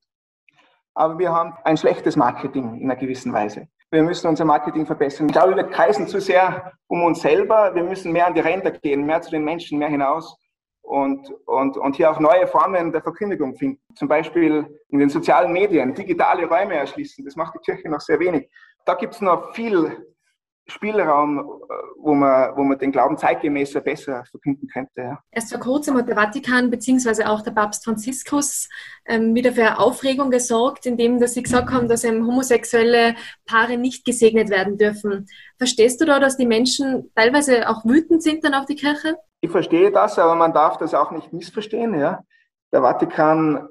aber 0.93 1.17
wir 1.17 1.31
haben 1.31 1.53
ein 1.63 1.77
schlechtes 1.77 2.15
Marketing 2.15 2.75
in 2.75 2.83
einer 2.83 2.99
gewissen 2.99 3.33
Weise. 3.33 3.67
Wir 3.91 4.03
müssen 4.03 4.27
unser 4.27 4.45
Marketing 4.45 4.85
verbessern. 4.85 5.27
Ich 5.27 5.33
glaube, 5.33 5.55
wir 5.55 5.63
kreisen 5.65 6.07
zu 6.07 6.19
sehr 6.19 6.73
um 6.87 7.03
uns 7.03 7.21
selber. 7.21 7.73
Wir 7.73 7.83
müssen 7.83 8.11
mehr 8.11 8.27
an 8.27 8.33
die 8.33 8.41
Ränder 8.41 8.71
gehen, 8.71 9.05
mehr 9.05 9.21
zu 9.21 9.31
den 9.31 9.43
Menschen, 9.43 9.79
mehr 9.79 9.89
hinaus 9.89 10.37
und, 10.81 11.31
und, 11.45 11.77
und 11.77 11.95
hier 11.95 12.11
auch 12.11 12.19
neue 12.19 12.47
Formen 12.47 12.91
der 12.91 13.01
Verkündigung 13.01 13.55
finden. 13.55 13.79
Zum 13.95 14.07
Beispiel 14.07 14.65
in 14.89 14.99
den 14.99 15.09
sozialen 15.09 15.51
Medien, 15.51 15.93
digitale 15.93 16.45
Räume 16.45 16.75
erschließen. 16.75 17.25
Das 17.25 17.35
macht 17.35 17.55
die 17.55 17.59
Kirche 17.59 17.89
noch 17.89 18.01
sehr 18.01 18.19
wenig. 18.19 18.49
Da 18.85 18.93
gibt 18.93 19.13
es 19.13 19.21
noch 19.21 19.53
viel 19.53 20.14
Spielraum, 20.67 21.39
äh, 21.39 21.43
wo 21.97 22.15
man, 22.15 22.55
wo 22.55 22.63
man 22.63 22.79
den 22.79 22.91
Glauben 22.91 23.17
zeitgemäßer 23.17 23.81
besser 23.81 24.23
verkünden 24.29 24.67
könnte. 24.67 25.01
Ja. 25.01 25.19
Erst 25.31 25.51
vor 25.51 25.59
kurzem 25.59 25.95
hat 25.95 26.07
der 26.07 26.15
Vatikan 26.15 26.71
bzw. 26.71 27.25
auch 27.25 27.41
der 27.41 27.51
Papst 27.51 27.85
Franziskus 27.85 28.67
ähm, 29.05 29.35
wieder 29.35 29.51
für 29.51 29.77
Aufregung 29.77 30.31
gesorgt, 30.31 30.85
indem 30.85 31.19
dass 31.19 31.35
sie 31.35 31.43
gesagt 31.43 31.71
haben, 31.71 31.87
dass 31.87 32.03
eben 32.03 32.25
homosexuelle 32.25 33.15
Paare 33.45 33.77
nicht 33.77 34.05
gesegnet 34.05 34.49
werden 34.49 34.77
dürfen. 34.77 35.27
Verstehst 35.57 36.01
du 36.01 36.05
da, 36.05 36.19
dass 36.19 36.37
die 36.37 36.47
Menschen 36.47 37.11
teilweise 37.15 37.69
auch 37.69 37.85
wütend 37.85 38.23
sind 38.23 38.43
dann 38.43 38.55
auf 38.55 38.65
die 38.65 38.75
Kirche? 38.75 39.17
Ich 39.41 39.51
verstehe 39.51 39.91
das, 39.91 40.17
aber 40.17 40.33
man 40.33 40.53
darf 40.53 40.77
das 40.77 40.95
auch 40.95 41.11
nicht 41.11 41.31
missverstehen. 41.31 41.99
Ja. 41.99 42.23
Der 42.71 42.81
Vatikan 42.81 43.69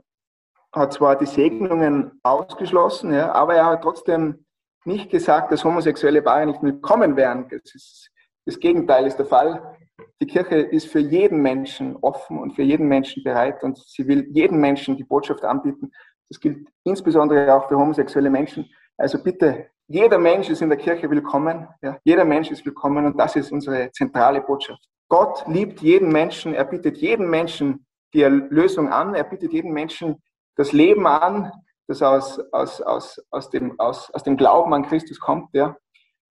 hat 0.73 0.93
zwar 0.93 1.17
die 1.17 1.27
Segnungen 1.27 2.21
ausgeschlossen, 2.23 3.13
ja, 3.13 3.33
aber 3.33 3.55
er 3.55 3.67
hat 3.67 3.83
trotzdem 3.83 4.44
nicht 4.85 5.11
gesagt, 5.11 5.53
dass 5.53 5.65
homosexuelle 5.65 6.23
Paare 6.23 6.47
nicht 6.47 6.63
willkommen 6.63 7.17
wären. 7.17 7.49
Das, 7.49 7.75
ist, 7.75 8.11
das 8.45 8.59
Gegenteil 8.59 9.07
ist 9.07 9.17
der 9.17 9.27
Fall. 9.27 9.77
Die 10.21 10.27
Kirche 10.27 10.57
ist 10.57 10.89
für 10.89 10.99
jeden 10.99 11.41
Menschen 11.41 11.97
offen 11.97 12.39
und 12.39 12.55
für 12.55 12.63
jeden 12.63 12.89
Menschen 12.89 13.23
bereit 13.23 13.63
und 13.63 13.79
sie 13.79 14.07
will 14.07 14.29
jedem 14.33 14.61
Menschen 14.61 14.97
die 14.97 15.05
Botschaft 15.05 15.45
anbieten. 15.45 15.91
Das 16.29 16.41
gilt 16.41 16.69
insbesondere 16.85 17.53
auch 17.55 17.69
für 17.69 17.77
homosexuelle 17.77 18.31
Menschen. 18.31 18.69
Also 18.97 19.23
bitte, 19.23 19.69
jeder 19.89 20.19
Mensch 20.19 20.49
ist 20.49 20.63
in 20.63 20.69
der 20.69 20.79
Kirche 20.79 21.11
willkommen. 21.11 21.69
Ja, 21.83 21.99
jeder 22.05 22.25
Mensch 22.25 22.51
ist 22.51 22.65
willkommen 22.65 23.05
und 23.05 23.19
das 23.19 23.37
ist 23.37 23.53
unsere 23.53 23.91
zentrale 23.93 24.41
Botschaft. 24.41 24.83
Gott 25.09 25.45
liebt 25.47 25.81
jeden 25.81 26.11
Menschen, 26.11 26.55
er 26.55 26.65
bietet 26.65 26.97
jedem 26.99 27.29
Menschen 27.29 27.87
die 28.15 28.23
Erlösung 28.23 28.89
an, 28.89 29.15
er 29.15 29.25
bietet 29.25 29.53
jedem 29.53 29.73
Menschen 29.73 30.23
das 30.57 30.73
Leben 30.73 31.07
an, 31.07 31.53
das 31.87 32.03
aus, 32.03 32.41
aus, 32.53 32.81
aus, 32.81 33.21
aus, 33.31 33.51
dem, 33.51 33.79
aus, 33.79 34.11
aus 34.13 34.23
dem 34.23 34.37
Glauben 34.37 34.73
an 34.75 34.87
Christus 34.87 35.21
kommt, 35.21 35.49
ja. 35.53 35.77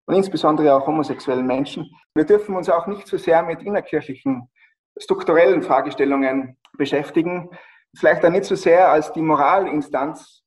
Und 0.07 0.17
insbesondere 0.17 0.75
auch 0.75 0.87
homosexuellen 0.87 1.47
Menschen. 1.47 1.89
Wir 2.15 2.25
dürfen 2.25 2.57
uns 2.57 2.69
auch 2.69 2.87
nicht 2.87 3.07
so 3.07 3.17
sehr 3.17 3.43
mit 3.43 3.63
innerkirchlichen, 3.63 4.51
strukturellen 4.97 5.63
Fragestellungen 5.63 6.59
beschäftigen. 6.77 7.51
Vielleicht 7.97 8.25
auch 8.25 8.31
nicht 8.31 8.45
so 8.45 8.57
sehr 8.57 8.91
als 8.91 9.13
die 9.13 9.23
Moralinstanz 9.23 10.43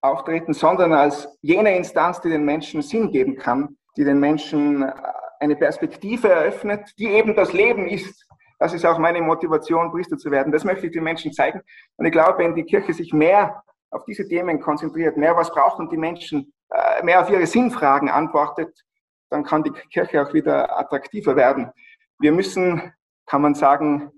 auftreten, 0.00 0.52
sondern 0.52 0.92
als 0.92 1.28
jene 1.40 1.76
Instanz, 1.76 2.20
die 2.20 2.28
den 2.28 2.44
Menschen 2.44 2.82
Sinn 2.82 3.10
geben 3.10 3.36
kann, 3.36 3.76
die 3.96 4.04
den 4.04 4.20
Menschen 4.20 4.82
äh, 4.82 4.92
eine 5.40 5.56
Perspektive 5.56 6.28
eröffnet, 6.28 6.92
die 6.98 7.08
eben 7.08 7.34
das 7.34 7.52
Leben 7.52 7.88
ist. 7.88 8.26
Das 8.58 8.74
ist 8.74 8.84
auch 8.84 8.98
meine 8.98 9.22
Motivation, 9.22 9.90
Priester 9.90 10.18
zu 10.18 10.30
werden. 10.30 10.52
Das 10.52 10.64
möchte 10.64 10.86
ich 10.86 10.92
den 10.92 11.04
Menschen 11.04 11.32
zeigen. 11.32 11.62
Und 11.96 12.06
ich 12.06 12.12
glaube, 12.12 12.38
wenn 12.38 12.54
die 12.54 12.64
Kirche 12.64 12.92
sich 12.92 13.12
mehr 13.12 13.62
auf 13.90 14.04
diese 14.04 14.26
Themen 14.26 14.60
konzentriert, 14.60 15.16
mehr 15.16 15.36
was 15.36 15.50
brauchen 15.50 15.88
die 15.88 15.96
Menschen, 15.96 16.52
äh, 16.70 17.02
mehr 17.02 17.20
auf 17.20 17.30
ihre 17.30 17.46
Sinnfragen 17.46 18.08
antwortet, 18.08 18.84
dann 19.30 19.44
kann 19.44 19.62
die 19.62 19.72
Kirche 19.92 20.22
auch 20.22 20.32
wieder 20.32 20.78
attraktiver 20.78 21.36
werden. 21.36 21.70
Wir 22.18 22.32
müssen, 22.32 22.92
kann 23.26 23.42
man 23.42 23.54
sagen, 23.54 24.10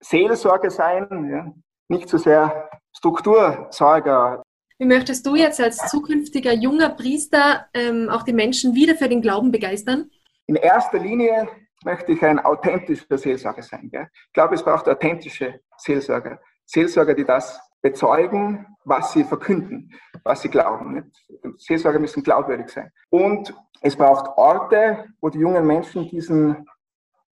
Seelsorger 0.00 0.70
sein, 0.70 1.30
ja? 1.30 1.52
nicht 1.88 2.08
so 2.08 2.18
sehr 2.18 2.70
Struktursorger. 2.96 4.42
Wie 4.78 4.86
möchtest 4.86 5.26
du 5.26 5.34
jetzt 5.34 5.60
als 5.60 5.78
zukünftiger 5.90 6.52
junger 6.52 6.90
Priester 6.90 7.66
ähm, 7.74 8.08
auch 8.08 8.22
die 8.22 8.32
Menschen 8.32 8.74
wieder 8.74 8.94
für 8.94 9.08
den 9.08 9.22
Glauben 9.22 9.50
begeistern? 9.50 10.10
In 10.46 10.54
erster 10.54 10.98
Linie 10.98 11.48
möchte 11.84 12.12
ich 12.12 12.22
ein 12.24 12.38
authentischer 12.38 13.18
Seelsorger 13.18 13.62
sein. 13.62 13.88
Gell? 13.90 14.08
Ich 14.12 14.32
glaube, 14.32 14.54
es 14.54 14.62
braucht 14.62 14.88
authentische 14.88 15.60
Seelsorger. 15.76 16.40
Seelsorger, 16.64 17.14
die 17.14 17.24
das 17.24 17.60
bezeugen, 17.82 18.66
was 18.84 19.12
sie 19.12 19.24
verkünden, 19.24 19.92
was 20.24 20.42
sie 20.42 20.48
glauben. 20.48 21.12
Seelsorger 21.58 21.98
müssen 21.98 22.22
glaubwürdig 22.22 22.68
sein. 22.70 22.90
Und 23.10 23.54
es 23.80 23.96
braucht 23.96 24.36
Orte, 24.36 25.06
wo 25.20 25.28
die 25.28 25.38
jungen 25.38 25.66
Menschen 25.66 26.08
diesen 26.08 26.66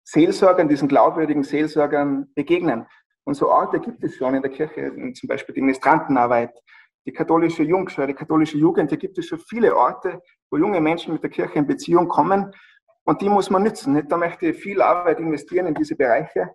Seelsorgern, 0.04 0.70
diesen 0.70 0.88
glaubwürdigen 0.88 1.44
Seelsorgern 1.44 2.28
begegnen. 2.36 2.86
Und 3.24 3.34
so 3.34 3.50
Orte 3.50 3.80
gibt 3.80 4.04
es 4.04 4.16
schon 4.16 4.36
in 4.36 4.42
der 4.44 4.52
Kirche, 4.52 4.92
zum 5.14 5.28
Beispiel 5.28 5.56
die 5.56 5.62
Ministrantenarbeit, 5.62 6.54
die 7.08 7.12
katholische 7.12 7.64
Jungschau, 7.64 8.06
die 8.06 8.14
katholische 8.14 8.58
Jugend. 8.58 8.90
Hier 8.90 9.00
gibt 9.00 9.18
es 9.18 9.25
schon 9.25 9.40
viele 9.40 9.75
Orte, 9.75 10.22
wo 10.52 10.58
junge 10.58 10.80
Menschen 10.80 11.14
mit 11.14 11.24
der 11.24 11.32
Kirche 11.32 11.58
in 11.58 11.66
Beziehung 11.66 12.08
kommen. 12.08 12.52
Und 13.04 13.22
die 13.22 13.30
muss 13.30 13.50
man 13.50 13.64
nützen. 13.64 14.08
Da 14.08 14.18
möchte 14.18 14.48
ich 14.48 14.58
viel 14.58 14.82
Arbeit 14.82 15.20
investieren 15.20 15.68
in 15.68 15.74
diese 15.74 15.96
Bereiche 15.96 16.52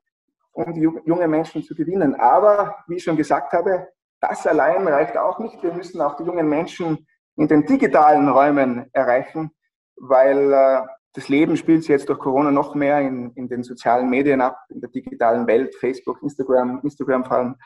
um 0.52 0.72
die 0.74 0.80
junge 0.80 1.28
Menschen 1.28 1.62
zu 1.62 1.74
gewinnen. 1.74 2.14
Aber 2.14 2.76
wie 2.88 2.96
ich 2.96 3.04
schon 3.04 3.16
gesagt 3.16 3.52
habe, 3.52 3.88
das 4.20 4.46
allein 4.46 4.86
reicht 4.86 5.16
auch 5.16 5.38
nicht. 5.38 5.62
Wir 5.62 5.72
müssen 5.72 6.00
auch 6.00 6.16
die 6.16 6.24
jungen 6.24 6.48
Menschen 6.48 7.06
in 7.36 7.48
den 7.48 7.64
digitalen 7.64 8.28
Räumen 8.28 8.90
erreichen, 8.92 9.50
weil 9.96 10.52
äh, 10.52 10.82
das 11.14 11.28
Leben 11.28 11.56
spielt 11.56 11.82
sich 11.82 11.88
jetzt 11.88 12.08
durch 12.08 12.18
Corona 12.18 12.50
noch 12.50 12.74
mehr 12.74 13.00
in, 13.00 13.32
in 13.34 13.48
den 13.48 13.62
sozialen 13.62 14.08
Medien 14.10 14.40
ab, 14.40 14.58
in 14.68 14.80
der 14.80 14.90
digitalen 14.90 15.46
Welt, 15.46 15.74
Facebook, 15.76 16.22
Instagram, 16.22 16.80
Instagram 16.82 17.24
vor 17.24 17.36
allem. 17.36 17.56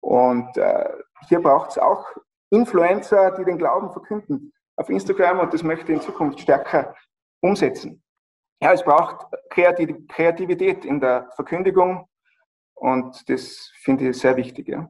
Und 0.00 0.56
äh, 0.56 0.88
hier 1.28 1.40
braucht 1.40 1.70
es 1.70 1.78
auch 1.78 2.06
Influencer, 2.50 3.32
die 3.32 3.44
den 3.44 3.58
Glauben 3.58 3.90
verkünden 3.90 4.52
auf 4.76 4.88
Instagram 4.90 5.40
und 5.40 5.52
das 5.52 5.62
möchte 5.62 5.92
in 5.92 6.00
Zukunft 6.00 6.40
stärker 6.40 6.94
umsetzen. 7.40 8.02
Ja, 8.62 8.72
es 8.72 8.82
braucht 8.82 9.26
Kreativität 9.50 10.84
in 10.84 11.00
der 11.00 11.28
Verkündigung, 11.34 12.08
und 12.76 13.28
das 13.28 13.72
finde 13.80 14.10
ich 14.10 14.18
sehr 14.18 14.36
wichtig. 14.36 14.68
Ja. 14.68 14.88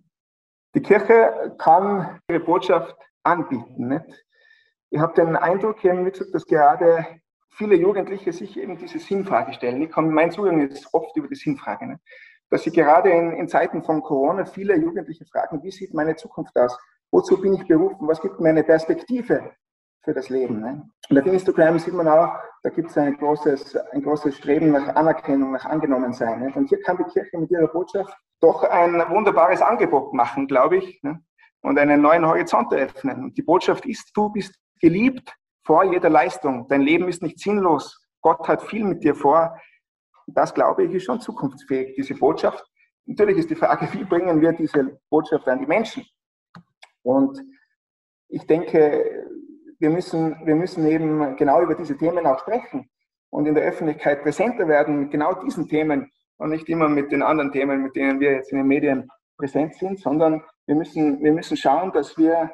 Die 0.75 0.83
Kirche 0.83 1.55
kann 1.59 2.21
ihre 2.29 2.41
Botschaft 2.41 2.97
anbieten. 3.23 3.89
Nicht? 3.89 4.25
Ich 4.91 5.01
habe 5.01 5.15
den 5.15 5.37
Eindruck, 5.37 5.81
dass 6.33 6.47
gerade 6.47 7.07
viele 7.51 7.77
Jugendliche 7.77 8.33
sich 8.33 8.59
eben 8.59 8.77
diese 8.77 8.99
Sinnfrage 8.99 9.55
stellen. 9.55 9.81
Ich 9.83 9.91
kann, 9.91 10.11
mein 10.11 10.31
Zugang 10.31 10.61
ist 10.69 10.93
oft 10.93 11.17
über 11.17 11.29
die 11.29 11.35
Sinnfrage. 11.35 11.87
Nicht? 11.87 12.01
Dass 12.51 12.63
sie 12.63 12.71
gerade 12.71 13.11
in, 13.11 13.33
in 13.33 13.49
Zeiten 13.49 13.83
von 13.83 14.03
Corona 14.03 14.45
viele 14.45 14.77
Jugendliche 14.77 15.25
fragen, 15.25 15.63
wie 15.63 15.71
sieht 15.71 15.95
meine 15.95 16.17
Zukunft 16.17 16.57
aus? 16.57 16.77
Wozu 17.11 17.41
bin 17.41 17.55
ich 17.55 17.67
berufen? 17.67 18.07
Was 18.07 18.21
gibt 18.21 18.41
mir 18.41 18.51
eine 18.51 18.65
Perspektive? 18.65 19.53
Für 20.07 20.15
das 20.15 20.29
Leben. 20.29 20.61
Ne? 20.61 20.89
Und 21.11 21.19
auf 21.19 21.27
Instagram 21.27 21.79
sieht 21.81 21.93
man 21.93 22.07
auch, 22.07 22.33
da 22.63 22.71
gibt 22.71 22.91
es 22.91 22.97
ein 22.97 23.17
großes, 23.19 23.77
ein 23.93 24.03
großes 24.03 24.37
Streben 24.37 24.71
nach 24.71 24.95
Anerkennung, 24.95 25.53
nach 25.53 25.65
Angenommensein. 25.65 26.41
Ne? 26.41 26.53
Und 26.55 26.69
hier 26.69 26.81
kann 26.81 26.97
die 26.97 27.13
Kirche 27.13 27.37
mit 27.37 27.51
ihrer 27.51 27.67
Botschaft 27.67 28.17
doch 28.41 28.63
ein 28.63 28.95
wunderbares 29.11 29.61
Angebot 29.61 30.15
machen, 30.15 30.47
glaube 30.47 30.77
ich, 30.77 31.03
ne? 31.03 31.21
und 31.63 31.77
einen 31.79 32.01
neuen 32.01 32.25
Horizont 32.25 32.73
eröffnen. 32.73 33.25
Und 33.25 33.37
die 33.37 33.43
Botschaft 33.43 33.85
ist, 33.85 34.13
du 34.15 34.31
bist 34.31 34.55
geliebt 34.81 35.35
vor 35.65 35.83
jeder 35.83 36.09
Leistung. 36.09 36.69
Dein 36.69 36.83
Leben 36.83 37.09
ist 37.09 37.23
nicht 37.23 37.41
sinnlos. 37.41 38.01
Gott 38.21 38.47
hat 38.47 38.63
viel 38.63 38.85
mit 38.85 39.03
dir 39.03 39.17
vor. 39.17 39.61
Das, 40.29 40.55
glaube 40.55 40.85
ich, 40.85 40.93
ist 40.93 41.05
schon 41.05 41.21
zukunftsfähig, 41.21 41.97
diese 41.97 42.15
Botschaft. 42.15 42.65
Natürlich 43.07 43.39
ist 43.39 43.51
die 43.51 43.57
Frage, 43.57 43.89
wie 43.93 44.05
bringen 44.05 44.41
wir 44.41 44.53
diese 44.53 45.01
Botschaft 45.11 45.49
an 45.49 45.59
die 45.59 45.67
Menschen? 45.67 46.05
Und 47.03 47.41
ich 48.29 48.47
denke, 48.47 49.27
wir 49.79 49.91
müssen, 49.91 50.37
wir 50.45 50.55
müssen 50.55 50.87
eben 50.87 51.37
genau 51.37 51.63
über 51.63 51.75
diese 51.75 51.97
Themen 51.97 52.27
auch 52.27 52.39
sprechen 52.41 52.89
und 53.31 53.47
in 53.47 53.55
der 53.55 53.65
Öffentlichkeit 53.65 54.23
präsenter 54.23 54.69
werden 54.69 55.01
mit 55.01 55.11
genau 55.11 55.35
diesen 55.35 55.69
Themen 55.69 56.11
und 56.39 56.51
nicht 56.51 56.69
immer 56.69 56.89
mit 56.89 57.13
den 57.13 57.23
anderen 57.23 57.53
Themen, 57.53 57.83
mit 57.83 57.97
denen 57.97 58.21
wir 58.21 58.33
jetzt 58.33 58.53
in 58.53 58.59
den 58.59 58.67
Medien 58.67 59.09
präsent 59.37 59.75
sind, 59.77 60.01
sondern 60.01 60.43
wir 60.67 60.75
müssen, 60.75 61.23
wir 61.23 61.33
müssen 61.33 61.57
schauen, 61.57 61.93
dass 61.93 62.17
wir, 62.17 62.51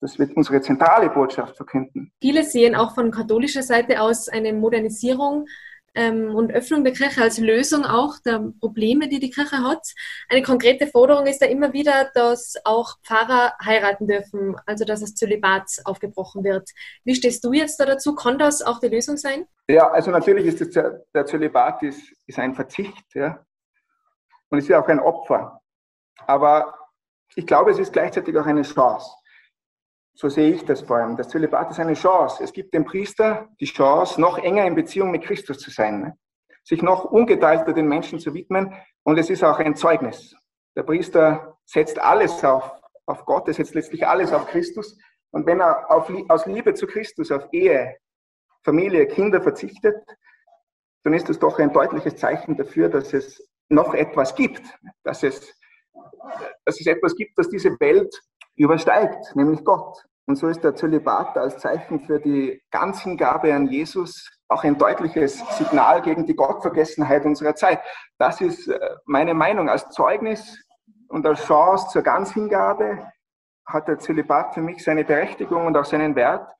dass 0.00 0.18
wir 0.18 0.28
unsere 0.36 0.60
zentrale 0.60 1.10
Botschaft 1.10 1.56
verkünden. 1.56 2.12
Viele 2.20 2.44
sehen 2.44 2.74
auch 2.74 2.94
von 2.94 3.10
katholischer 3.10 3.62
Seite 3.62 4.00
aus 4.00 4.28
eine 4.28 4.52
Modernisierung 4.52 5.46
ähm, 5.94 6.34
und 6.34 6.52
Öffnung 6.52 6.84
der 6.84 6.92
Kirche 6.92 7.22
als 7.22 7.38
Lösung 7.38 7.84
auch 7.84 8.18
der 8.24 8.52
Probleme, 8.60 9.08
die 9.08 9.18
die 9.18 9.30
Kirche 9.30 9.62
hat. 9.62 9.86
Eine 10.28 10.42
konkrete 10.42 10.86
Forderung 10.86 11.26
ist 11.26 11.40
ja 11.40 11.48
immer 11.48 11.72
wieder, 11.72 12.10
dass 12.14 12.54
auch 12.64 12.96
Pfarrer 13.02 13.54
heiraten 13.64 14.06
dürfen, 14.06 14.56
also 14.66 14.84
dass 14.84 15.00
das 15.00 15.14
Zölibat 15.14 15.64
aufgebrochen 15.84 16.44
wird. 16.44 16.70
Wie 17.04 17.14
stehst 17.14 17.44
du 17.44 17.52
jetzt 17.52 17.78
da 17.80 17.86
dazu? 17.86 18.14
Kann 18.14 18.38
das 18.38 18.62
auch 18.62 18.80
die 18.80 18.88
Lösung 18.88 19.16
sein? 19.16 19.46
Ja, 19.68 19.90
also 19.90 20.10
natürlich 20.10 20.46
ist 20.46 20.60
das, 20.60 20.94
der 21.14 21.26
Zölibat 21.26 21.82
ist, 21.82 22.12
ist 22.26 22.38
ein 22.38 22.54
Verzicht 22.54 23.14
ja? 23.14 23.44
und 24.50 24.58
ist 24.58 24.68
ja 24.68 24.80
auch 24.80 24.88
ein 24.88 25.00
Opfer. 25.00 25.60
Aber 26.26 26.74
ich 27.34 27.46
glaube, 27.46 27.70
es 27.70 27.78
ist 27.78 27.92
gleichzeitig 27.92 28.36
auch 28.36 28.46
eine 28.46 28.62
Chance. 28.62 29.10
So 30.20 30.28
sehe 30.28 30.52
ich 30.52 30.64
das 30.64 30.80
vor 30.80 30.96
allem. 30.96 31.16
Das 31.16 31.28
Zölibat 31.28 31.70
ist 31.70 31.78
eine 31.78 31.94
Chance. 31.94 32.42
Es 32.42 32.52
gibt 32.52 32.74
dem 32.74 32.84
Priester 32.84 33.48
die 33.60 33.66
Chance, 33.66 34.20
noch 34.20 34.36
enger 34.36 34.66
in 34.66 34.74
Beziehung 34.74 35.12
mit 35.12 35.22
Christus 35.22 35.58
zu 35.58 35.70
sein, 35.70 36.00
ne? 36.00 36.18
sich 36.64 36.82
noch 36.82 37.04
ungeteilter 37.04 37.72
den 37.72 37.86
Menschen 37.86 38.18
zu 38.18 38.34
widmen. 38.34 38.74
Und 39.04 39.16
es 39.16 39.30
ist 39.30 39.44
auch 39.44 39.60
ein 39.60 39.76
Zeugnis. 39.76 40.34
Der 40.74 40.82
Priester 40.82 41.56
setzt 41.64 42.00
alles 42.00 42.44
auf, 42.44 42.68
auf 43.06 43.24
Gott, 43.26 43.46
er 43.46 43.54
setzt 43.54 43.76
letztlich 43.76 44.08
alles 44.08 44.32
auf 44.32 44.48
Christus. 44.48 44.98
Und 45.30 45.46
wenn 45.46 45.60
er 45.60 45.88
auf, 45.88 46.12
aus 46.28 46.46
Liebe 46.46 46.74
zu 46.74 46.88
Christus 46.88 47.30
auf 47.30 47.46
Ehe, 47.52 47.96
Familie, 48.64 49.06
Kinder 49.06 49.40
verzichtet, 49.40 49.94
dann 51.04 51.14
ist 51.14 51.28
das 51.28 51.38
doch 51.38 51.60
ein 51.60 51.72
deutliches 51.72 52.16
Zeichen 52.16 52.56
dafür, 52.56 52.88
dass 52.88 53.14
es 53.14 53.48
noch 53.68 53.94
etwas 53.94 54.34
gibt, 54.34 54.62
dass 55.04 55.22
es, 55.22 55.54
dass 56.64 56.80
es 56.80 56.86
etwas 56.88 57.14
gibt, 57.14 57.38
das 57.38 57.48
diese 57.48 57.78
Welt 57.78 58.12
übersteigt, 58.58 59.34
nämlich 59.34 59.64
Gott. 59.64 60.04
Und 60.26 60.36
so 60.36 60.48
ist 60.48 60.62
der 60.62 60.74
Zölibat 60.74 61.38
als 61.38 61.58
Zeichen 61.58 62.00
für 62.00 62.20
die 62.20 62.60
Ganzhingabe 62.70 63.54
an 63.54 63.66
Jesus 63.66 64.30
auch 64.48 64.64
ein 64.64 64.78
deutliches 64.78 65.38
Signal 65.56 66.02
gegen 66.02 66.26
die 66.26 66.34
Gottvergessenheit 66.34 67.24
unserer 67.24 67.54
Zeit. 67.54 67.80
Das 68.18 68.40
ist 68.40 68.68
äh, 68.68 68.78
meine 69.04 69.34
Meinung. 69.34 69.68
Als 69.68 69.88
Zeugnis 69.90 70.58
und 71.08 71.26
als 71.26 71.44
Chance 71.44 71.88
zur 71.90 72.02
Ganzhingabe 72.02 73.10
hat 73.66 73.88
der 73.88 73.98
Zölibat 73.98 74.54
für 74.54 74.62
mich 74.62 74.82
seine 74.82 75.04
Berechtigung 75.04 75.66
und 75.66 75.76
auch 75.76 75.84
seinen 75.84 76.14
Wert. 76.16 76.50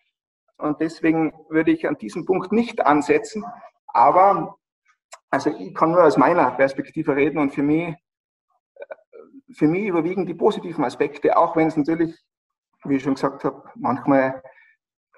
Und 0.59 0.81
deswegen 0.81 1.33
würde 1.49 1.71
ich 1.71 1.89
an 1.89 1.97
diesem 1.97 2.27
Punkt 2.27 2.53
nicht 2.53 2.85
ansetzen. 2.85 3.45
Aber, 3.87 4.57
also 5.31 5.51
ich 5.51 5.75
kann 5.75 5.93
nur 5.93 6.05
aus 6.05 6.19
meiner 6.19 6.51
Perspektive 6.51 7.17
reden 7.17 7.39
und 7.39 7.55
für 7.55 7.63
mich, 7.63 7.95
für 9.53 9.67
mich 9.67 9.87
überwiegen 9.87 10.27
die 10.27 10.35
positiven 10.35 10.85
Aspekte, 10.85 11.37
auch 11.37 11.57
wenn 11.57 11.69
es 11.69 11.77
natürlich, 11.77 12.15
wie 12.85 12.97
ich 12.97 13.03
schon 13.03 13.15
gesagt 13.15 13.45
habe, 13.45 13.63
manchmal 13.75 14.43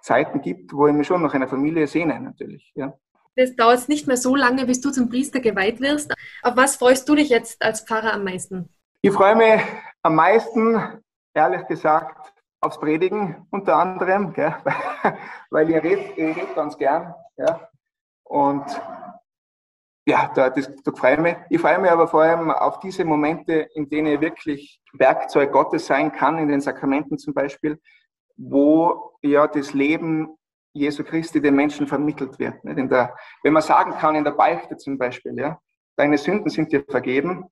Zeiten 0.02 0.40
gibt, 0.40 0.72
wo 0.72 0.86
ich 0.86 0.94
mich 0.94 1.06
schon 1.06 1.22
nach 1.22 1.34
einer 1.34 1.48
Familie 1.48 1.86
sehne, 1.86 2.20
natürlich. 2.20 2.72
Ja. 2.74 2.94
Das 3.36 3.54
dauert 3.54 3.88
nicht 3.88 4.06
mehr 4.06 4.16
so 4.16 4.34
lange, 4.34 4.66
bis 4.66 4.80
du 4.80 4.90
zum 4.90 5.08
Priester 5.08 5.40
geweiht 5.40 5.80
wirst. 5.80 6.12
Auf 6.42 6.56
was 6.56 6.76
freust 6.76 7.08
du 7.08 7.14
dich 7.14 7.28
jetzt 7.28 7.62
als 7.62 7.82
Pfarrer 7.82 8.14
am 8.14 8.24
meisten? 8.24 8.68
Ich 9.02 9.12
freue 9.12 9.36
mich 9.36 9.62
am 10.02 10.14
meisten, 10.14 11.02
ehrlich 11.34 11.66
gesagt, 11.66 12.32
aufs 12.60 12.78
Predigen 12.78 13.46
unter 13.50 13.76
anderem, 13.76 14.32
gell? 14.32 14.54
weil 15.50 15.70
ich 15.70 15.76
rede, 15.76 16.12
ich 16.16 16.36
rede 16.36 16.54
ganz 16.54 16.76
gern. 16.76 17.14
Ja? 17.36 17.68
Und 18.24 18.64
ja, 20.10 20.30
da, 20.34 20.50
das, 20.50 20.68
da 20.82 20.92
freue 20.92 21.14
ich 21.14 21.20
mich. 21.20 21.36
Ich 21.50 21.60
freue 21.60 21.78
mich 21.78 21.90
aber 21.90 22.08
vor 22.08 22.22
allem 22.22 22.50
auf 22.50 22.80
diese 22.80 23.04
Momente, 23.04 23.68
in 23.74 23.88
denen 23.88 24.14
ich 24.14 24.20
wirklich 24.20 24.80
Werkzeug 24.92 25.52
Gottes 25.52 25.86
sein 25.86 26.10
kann, 26.10 26.38
in 26.38 26.48
den 26.48 26.60
Sakramenten 26.60 27.16
zum 27.16 27.32
Beispiel, 27.32 27.80
wo 28.36 29.12
ja 29.22 29.46
das 29.46 29.72
Leben 29.72 30.36
Jesu 30.72 31.04
Christi 31.04 31.40
den 31.40 31.54
Menschen 31.54 31.86
vermittelt 31.86 32.40
wird. 32.40 32.64
Nicht? 32.64 32.78
In 32.78 32.88
der, 32.88 33.14
wenn 33.44 33.52
man 33.52 33.62
sagen 33.62 33.92
kann, 33.92 34.16
in 34.16 34.24
der 34.24 34.32
Beichte 34.32 34.76
zum 34.76 34.98
Beispiel, 34.98 35.38
ja, 35.38 35.60
deine 35.96 36.18
Sünden 36.18 36.50
sind 36.50 36.72
dir 36.72 36.84
vergeben, 36.88 37.46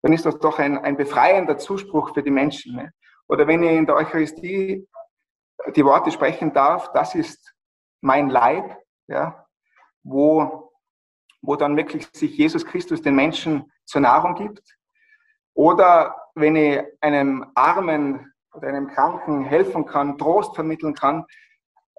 dann 0.00 0.14
ist 0.14 0.24
das 0.24 0.38
doch 0.38 0.58
ein, 0.58 0.78
ein 0.78 0.96
befreiender 0.96 1.58
Zuspruch 1.58 2.14
für 2.14 2.22
die 2.22 2.30
Menschen. 2.30 2.76
Nicht? 2.76 2.92
Oder 3.28 3.46
wenn 3.46 3.62
ich 3.62 3.72
in 3.72 3.84
der 3.84 3.96
Eucharistie 3.96 4.88
die 5.74 5.84
Worte 5.84 6.10
sprechen 6.10 6.54
darf, 6.54 6.90
das 6.92 7.14
ist 7.14 7.54
mein 8.00 8.30
Leib, 8.30 8.78
ja, 9.08 9.46
wo, 10.02 10.65
wo 11.46 11.56
dann 11.56 11.76
wirklich 11.76 12.06
sich 12.12 12.36
Jesus 12.36 12.66
Christus 12.66 13.00
den 13.00 13.14
Menschen 13.14 13.70
zur 13.84 14.00
Nahrung 14.02 14.34
gibt. 14.34 14.76
Oder 15.54 16.14
wenn 16.34 16.56
ich 16.56 16.80
einem 17.00 17.46
Armen 17.54 18.32
oder 18.52 18.68
einem 18.68 18.88
Kranken 18.88 19.44
helfen 19.44 19.86
kann, 19.86 20.18
Trost 20.18 20.54
vermitteln 20.54 20.94
kann, 20.94 21.24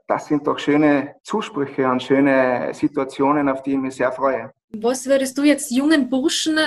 das 0.08 0.27
sind 0.27 0.48
doch 0.48 0.60
schöne 0.60 1.16
Zusprüche 1.24 1.88
und 1.89 2.01
schöne 2.01 2.74
Situationen, 2.74 3.50
auf 3.50 3.63
die 3.63 3.74
ich 3.74 3.77
mich 3.77 3.96
sehr 3.96 4.12
freue. 4.12 4.51
Was 4.70 5.06
würdest 5.06 5.38
du 5.38 5.44
jetzt 5.44 5.72
jungen 5.72 6.10
Burschen 6.10 6.58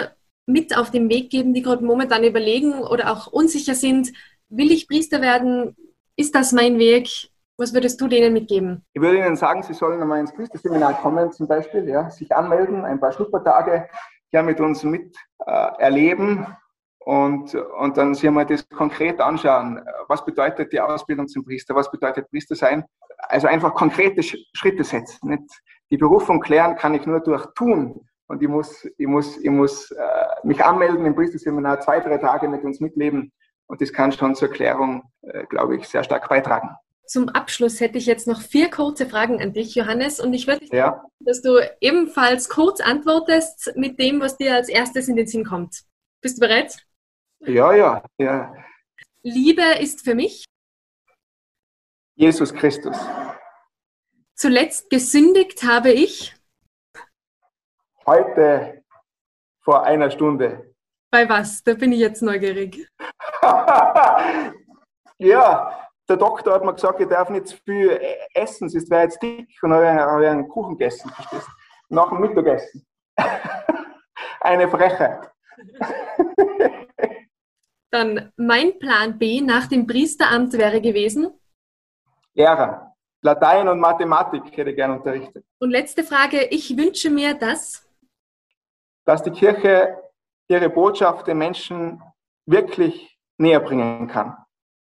mit 0.46 0.76
auf 0.76 0.90
den 0.90 1.08
Weg 1.08 1.30
geben, 1.30 1.54
die 1.54 1.62
gerade 1.62 1.84
momentan 1.84 2.24
überlegen 2.24 2.74
oder 2.80 3.12
auch 3.12 3.28
unsicher 3.28 3.74
sind, 3.74 4.12
will 4.48 4.70
ich 4.70 4.88
Priester 4.88 5.22
werden? 5.22 5.76
Ist 6.16 6.34
das 6.34 6.52
mein 6.52 6.78
Weg? 6.78 7.30
Was 7.60 7.74
würdest 7.74 8.00
du 8.00 8.08
denen 8.08 8.32
mitgeben? 8.32 8.82
Ich 8.94 9.02
würde 9.02 9.18
ihnen 9.18 9.36
sagen, 9.36 9.62
sie 9.62 9.74
sollen 9.74 10.00
einmal 10.00 10.18
ins 10.18 10.32
Priesterseminar 10.32 10.94
kommen, 10.94 11.30
zum 11.30 11.46
Beispiel, 11.46 11.86
ja, 11.86 12.08
sich 12.08 12.34
anmelden, 12.34 12.86
ein 12.86 12.98
paar 12.98 13.12
Schnuppertage 13.12 13.86
ja 14.32 14.42
mit 14.42 14.60
uns 14.60 14.82
mit 14.82 15.14
äh, 15.44 15.68
erleben 15.78 16.46
und, 17.00 17.54
und 17.54 17.96
dann 17.98 18.14
sich 18.14 18.26
einmal 18.26 18.46
das 18.46 18.66
konkret 18.70 19.20
anschauen. 19.20 19.78
Was 20.08 20.24
bedeutet 20.24 20.72
die 20.72 20.80
Ausbildung 20.80 21.28
zum 21.28 21.44
Priester? 21.44 21.74
Was 21.74 21.90
bedeutet 21.90 22.30
Priester 22.30 22.54
sein? 22.54 22.82
Also 23.28 23.46
einfach 23.46 23.74
konkrete 23.74 24.22
Schritte 24.22 24.82
setzen. 24.82 25.28
Nicht? 25.28 25.44
Die 25.90 25.98
Berufung 25.98 26.40
klären 26.40 26.76
kann 26.76 26.94
ich 26.94 27.04
nur 27.04 27.20
durch 27.20 27.44
Tun. 27.54 28.00
Und 28.28 28.42
ich 28.42 28.48
muss, 28.48 28.88
ich 28.96 29.06
muss, 29.06 29.36
ich 29.36 29.50
muss 29.50 29.90
äh, 29.90 29.98
mich 30.44 30.64
anmelden 30.64 31.04
im 31.04 31.14
Priesterseminar, 31.14 31.80
zwei, 31.80 32.00
drei 32.00 32.16
Tage 32.16 32.48
mit 32.48 32.64
uns 32.64 32.80
mitleben. 32.80 33.32
Und 33.66 33.82
das 33.82 33.92
kann 33.92 34.12
schon 34.12 34.34
zur 34.34 34.48
Klärung, 34.48 35.02
äh, 35.20 35.44
glaube 35.44 35.76
ich, 35.76 35.86
sehr 35.86 36.04
stark 36.04 36.26
beitragen. 36.26 36.70
Zum 37.10 37.28
Abschluss 37.28 37.80
hätte 37.80 37.98
ich 37.98 38.06
jetzt 38.06 38.28
noch 38.28 38.40
vier 38.40 38.70
kurze 38.70 39.04
Fragen 39.04 39.42
an 39.42 39.52
dich, 39.52 39.74
Johannes, 39.74 40.20
und 40.20 40.32
ich 40.32 40.46
würde 40.46 40.60
dich 40.60 40.70
ja. 40.70 40.90
bitten, 40.90 41.24
dass 41.24 41.42
du 41.42 41.58
ebenfalls 41.80 42.48
kurz 42.48 42.80
antwortest 42.80 43.72
mit 43.74 43.98
dem, 43.98 44.20
was 44.20 44.36
dir 44.36 44.54
als 44.54 44.68
erstes 44.68 45.08
in 45.08 45.16
den 45.16 45.26
Sinn 45.26 45.44
kommt. 45.44 45.82
Bist 46.20 46.36
du 46.36 46.46
bereit? 46.46 46.86
Ja, 47.40 47.74
ja, 47.74 48.04
ja. 48.16 48.54
Liebe 49.24 49.64
ist 49.80 50.04
für 50.04 50.14
mich 50.14 50.44
Jesus 52.14 52.54
Christus. 52.54 52.96
Zuletzt 54.36 54.88
gesündigt 54.88 55.64
habe 55.64 55.90
ich 55.90 56.36
heute 58.06 58.84
vor 59.62 59.82
einer 59.82 60.12
Stunde. 60.12 60.76
Bei 61.10 61.28
was? 61.28 61.64
Da 61.64 61.74
bin 61.74 61.90
ich 61.90 61.98
jetzt 61.98 62.22
neugierig. 62.22 62.88
ja, 65.18 65.89
der 66.10 66.16
Doktor 66.16 66.54
hat 66.54 66.64
mir 66.64 66.74
gesagt, 66.74 67.00
ich 67.00 67.08
darf 67.08 67.30
nicht 67.30 67.46
zu 67.46 67.56
viel 67.64 68.00
essen, 68.34 68.68
sonst 68.68 68.90
wäre 68.90 69.04
jetzt 69.04 69.22
dick. 69.22 69.48
Und 69.62 69.72
habe 69.72 70.24
ich 70.24 70.28
einen 70.28 70.48
Kuchen 70.48 70.76
gegessen, 70.76 71.08
verstehst 71.10 71.48
Nach 71.88 72.08
dem 72.08 72.20
Mittagessen. 72.20 72.84
Eine 74.40 74.68
Frechheit. 74.68 75.30
Dann 77.92 78.32
mein 78.36 78.78
Plan 78.78 79.18
B 79.18 79.40
nach 79.40 79.66
dem 79.66 79.86
Priesteramt 79.86 80.52
wäre 80.54 80.80
gewesen? 80.80 81.32
Lehrer. 82.34 82.94
Latein 83.22 83.68
und 83.68 83.80
Mathematik 83.80 84.56
hätte 84.56 84.70
ich 84.70 84.76
gerne 84.76 84.96
unterrichtet. 84.96 85.44
Und 85.58 85.70
letzte 85.70 86.02
Frage, 86.02 86.44
ich 86.46 86.76
wünsche 86.76 87.10
mir, 87.10 87.34
dass? 87.34 87.86
Dass 89.04 89.22
die 89.22 89.30
Kirche 89.30 89.98
ihre 90.48 90.70
Botschaft 90.70 91.26
den 91.26 91.38
Menschen 91.38 92.02
wirklich 92.46 93.18
näher 93.38 93.60
bringen 93.60 94.08
kann. 94.08 94.36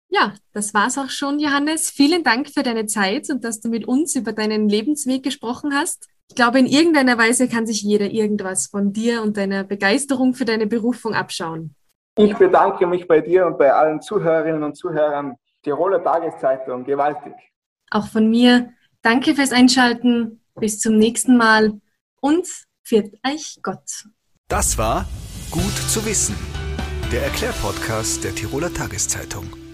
Ja, 0.08 0.34
das 0.52 0.72
war's 0.72 0.98
auch 0.98 1.10
schon, 1.10 1.38
Johannes. 1.38 1.90
Vielen 1.90 2.22
Dank 2.22 2.48
für 2.48 2.62
deine 2.62 2.86
Zeit 2.86 3.28
und 3.30 3.44
dass 3.44 3.60
du 3.60 3.68
mit 3.68 3.86
uns 3.86 4.14
über 4.14 4.32
deinen 4.32 4.68
Lebensweg 4.68 5.22
gesprochen 5.22 5.74
hast. 5.74 6.08
Ich 6.28 6.36
glaube, 6.36 6.58
in 6.58 6.66
irgendeiner 6.66 7.18
Weise 7.18 7.48
kann 7.48 7.66
sich 7.66 7.82
jeder 7.82 8.06
irgendwas 8.06 8.66
von 8.66 8.92
dir 8.92 9.22
und 9.22 9.36
deiner 9.36 9.64
Begeisterung 9.64 10.34
für 10.34 10.44
deine 10.44 10.66
Berufung 10.66 11.14
abschauen. 11.14 11.74
Ich 12.16 12.34
bedanke 12.36 12.86
mich 12.86 13.06
bei 13.06 13.20
dir 13.20 13.46
und 13.46 13.58
bei 13.58 13.72
allen 13.72 14.00
Zuhörerinnen 14.00 14.62
und 14.62 14.76
Zuhörern 14.76 15.36
Tiroler 15.62 16.02
Tageszeitung 16.02 16.84
gewaltig. 16.84 17.34
Auch 17.90 18.06
von 18.08 18.30
mir. 18.30 18.72
Danke 19.02 19.34
fürs 19.34 19.52
Einschalten. 19.52 20.40
Bis 20.54 20.80
zum 20.80 20.96
nächsten 20.96 21.36
Mal 21.36 21.80
und 22.20 22.46
führt 22.82 23.12
euch 23.26 23.58
Gott. 23.62 24.06
Das 24.48 24.78
war 24.78 25.06
Gut 25.50 25.76
zu 25.88 26.04
wissen, 26.04 26.36
der 27.12 27.22
Erklärpodcast 27.22 28.24
der 28.24 28.34
Tiroler 28.34 28.72
Tageszeitung. 28.74 29.65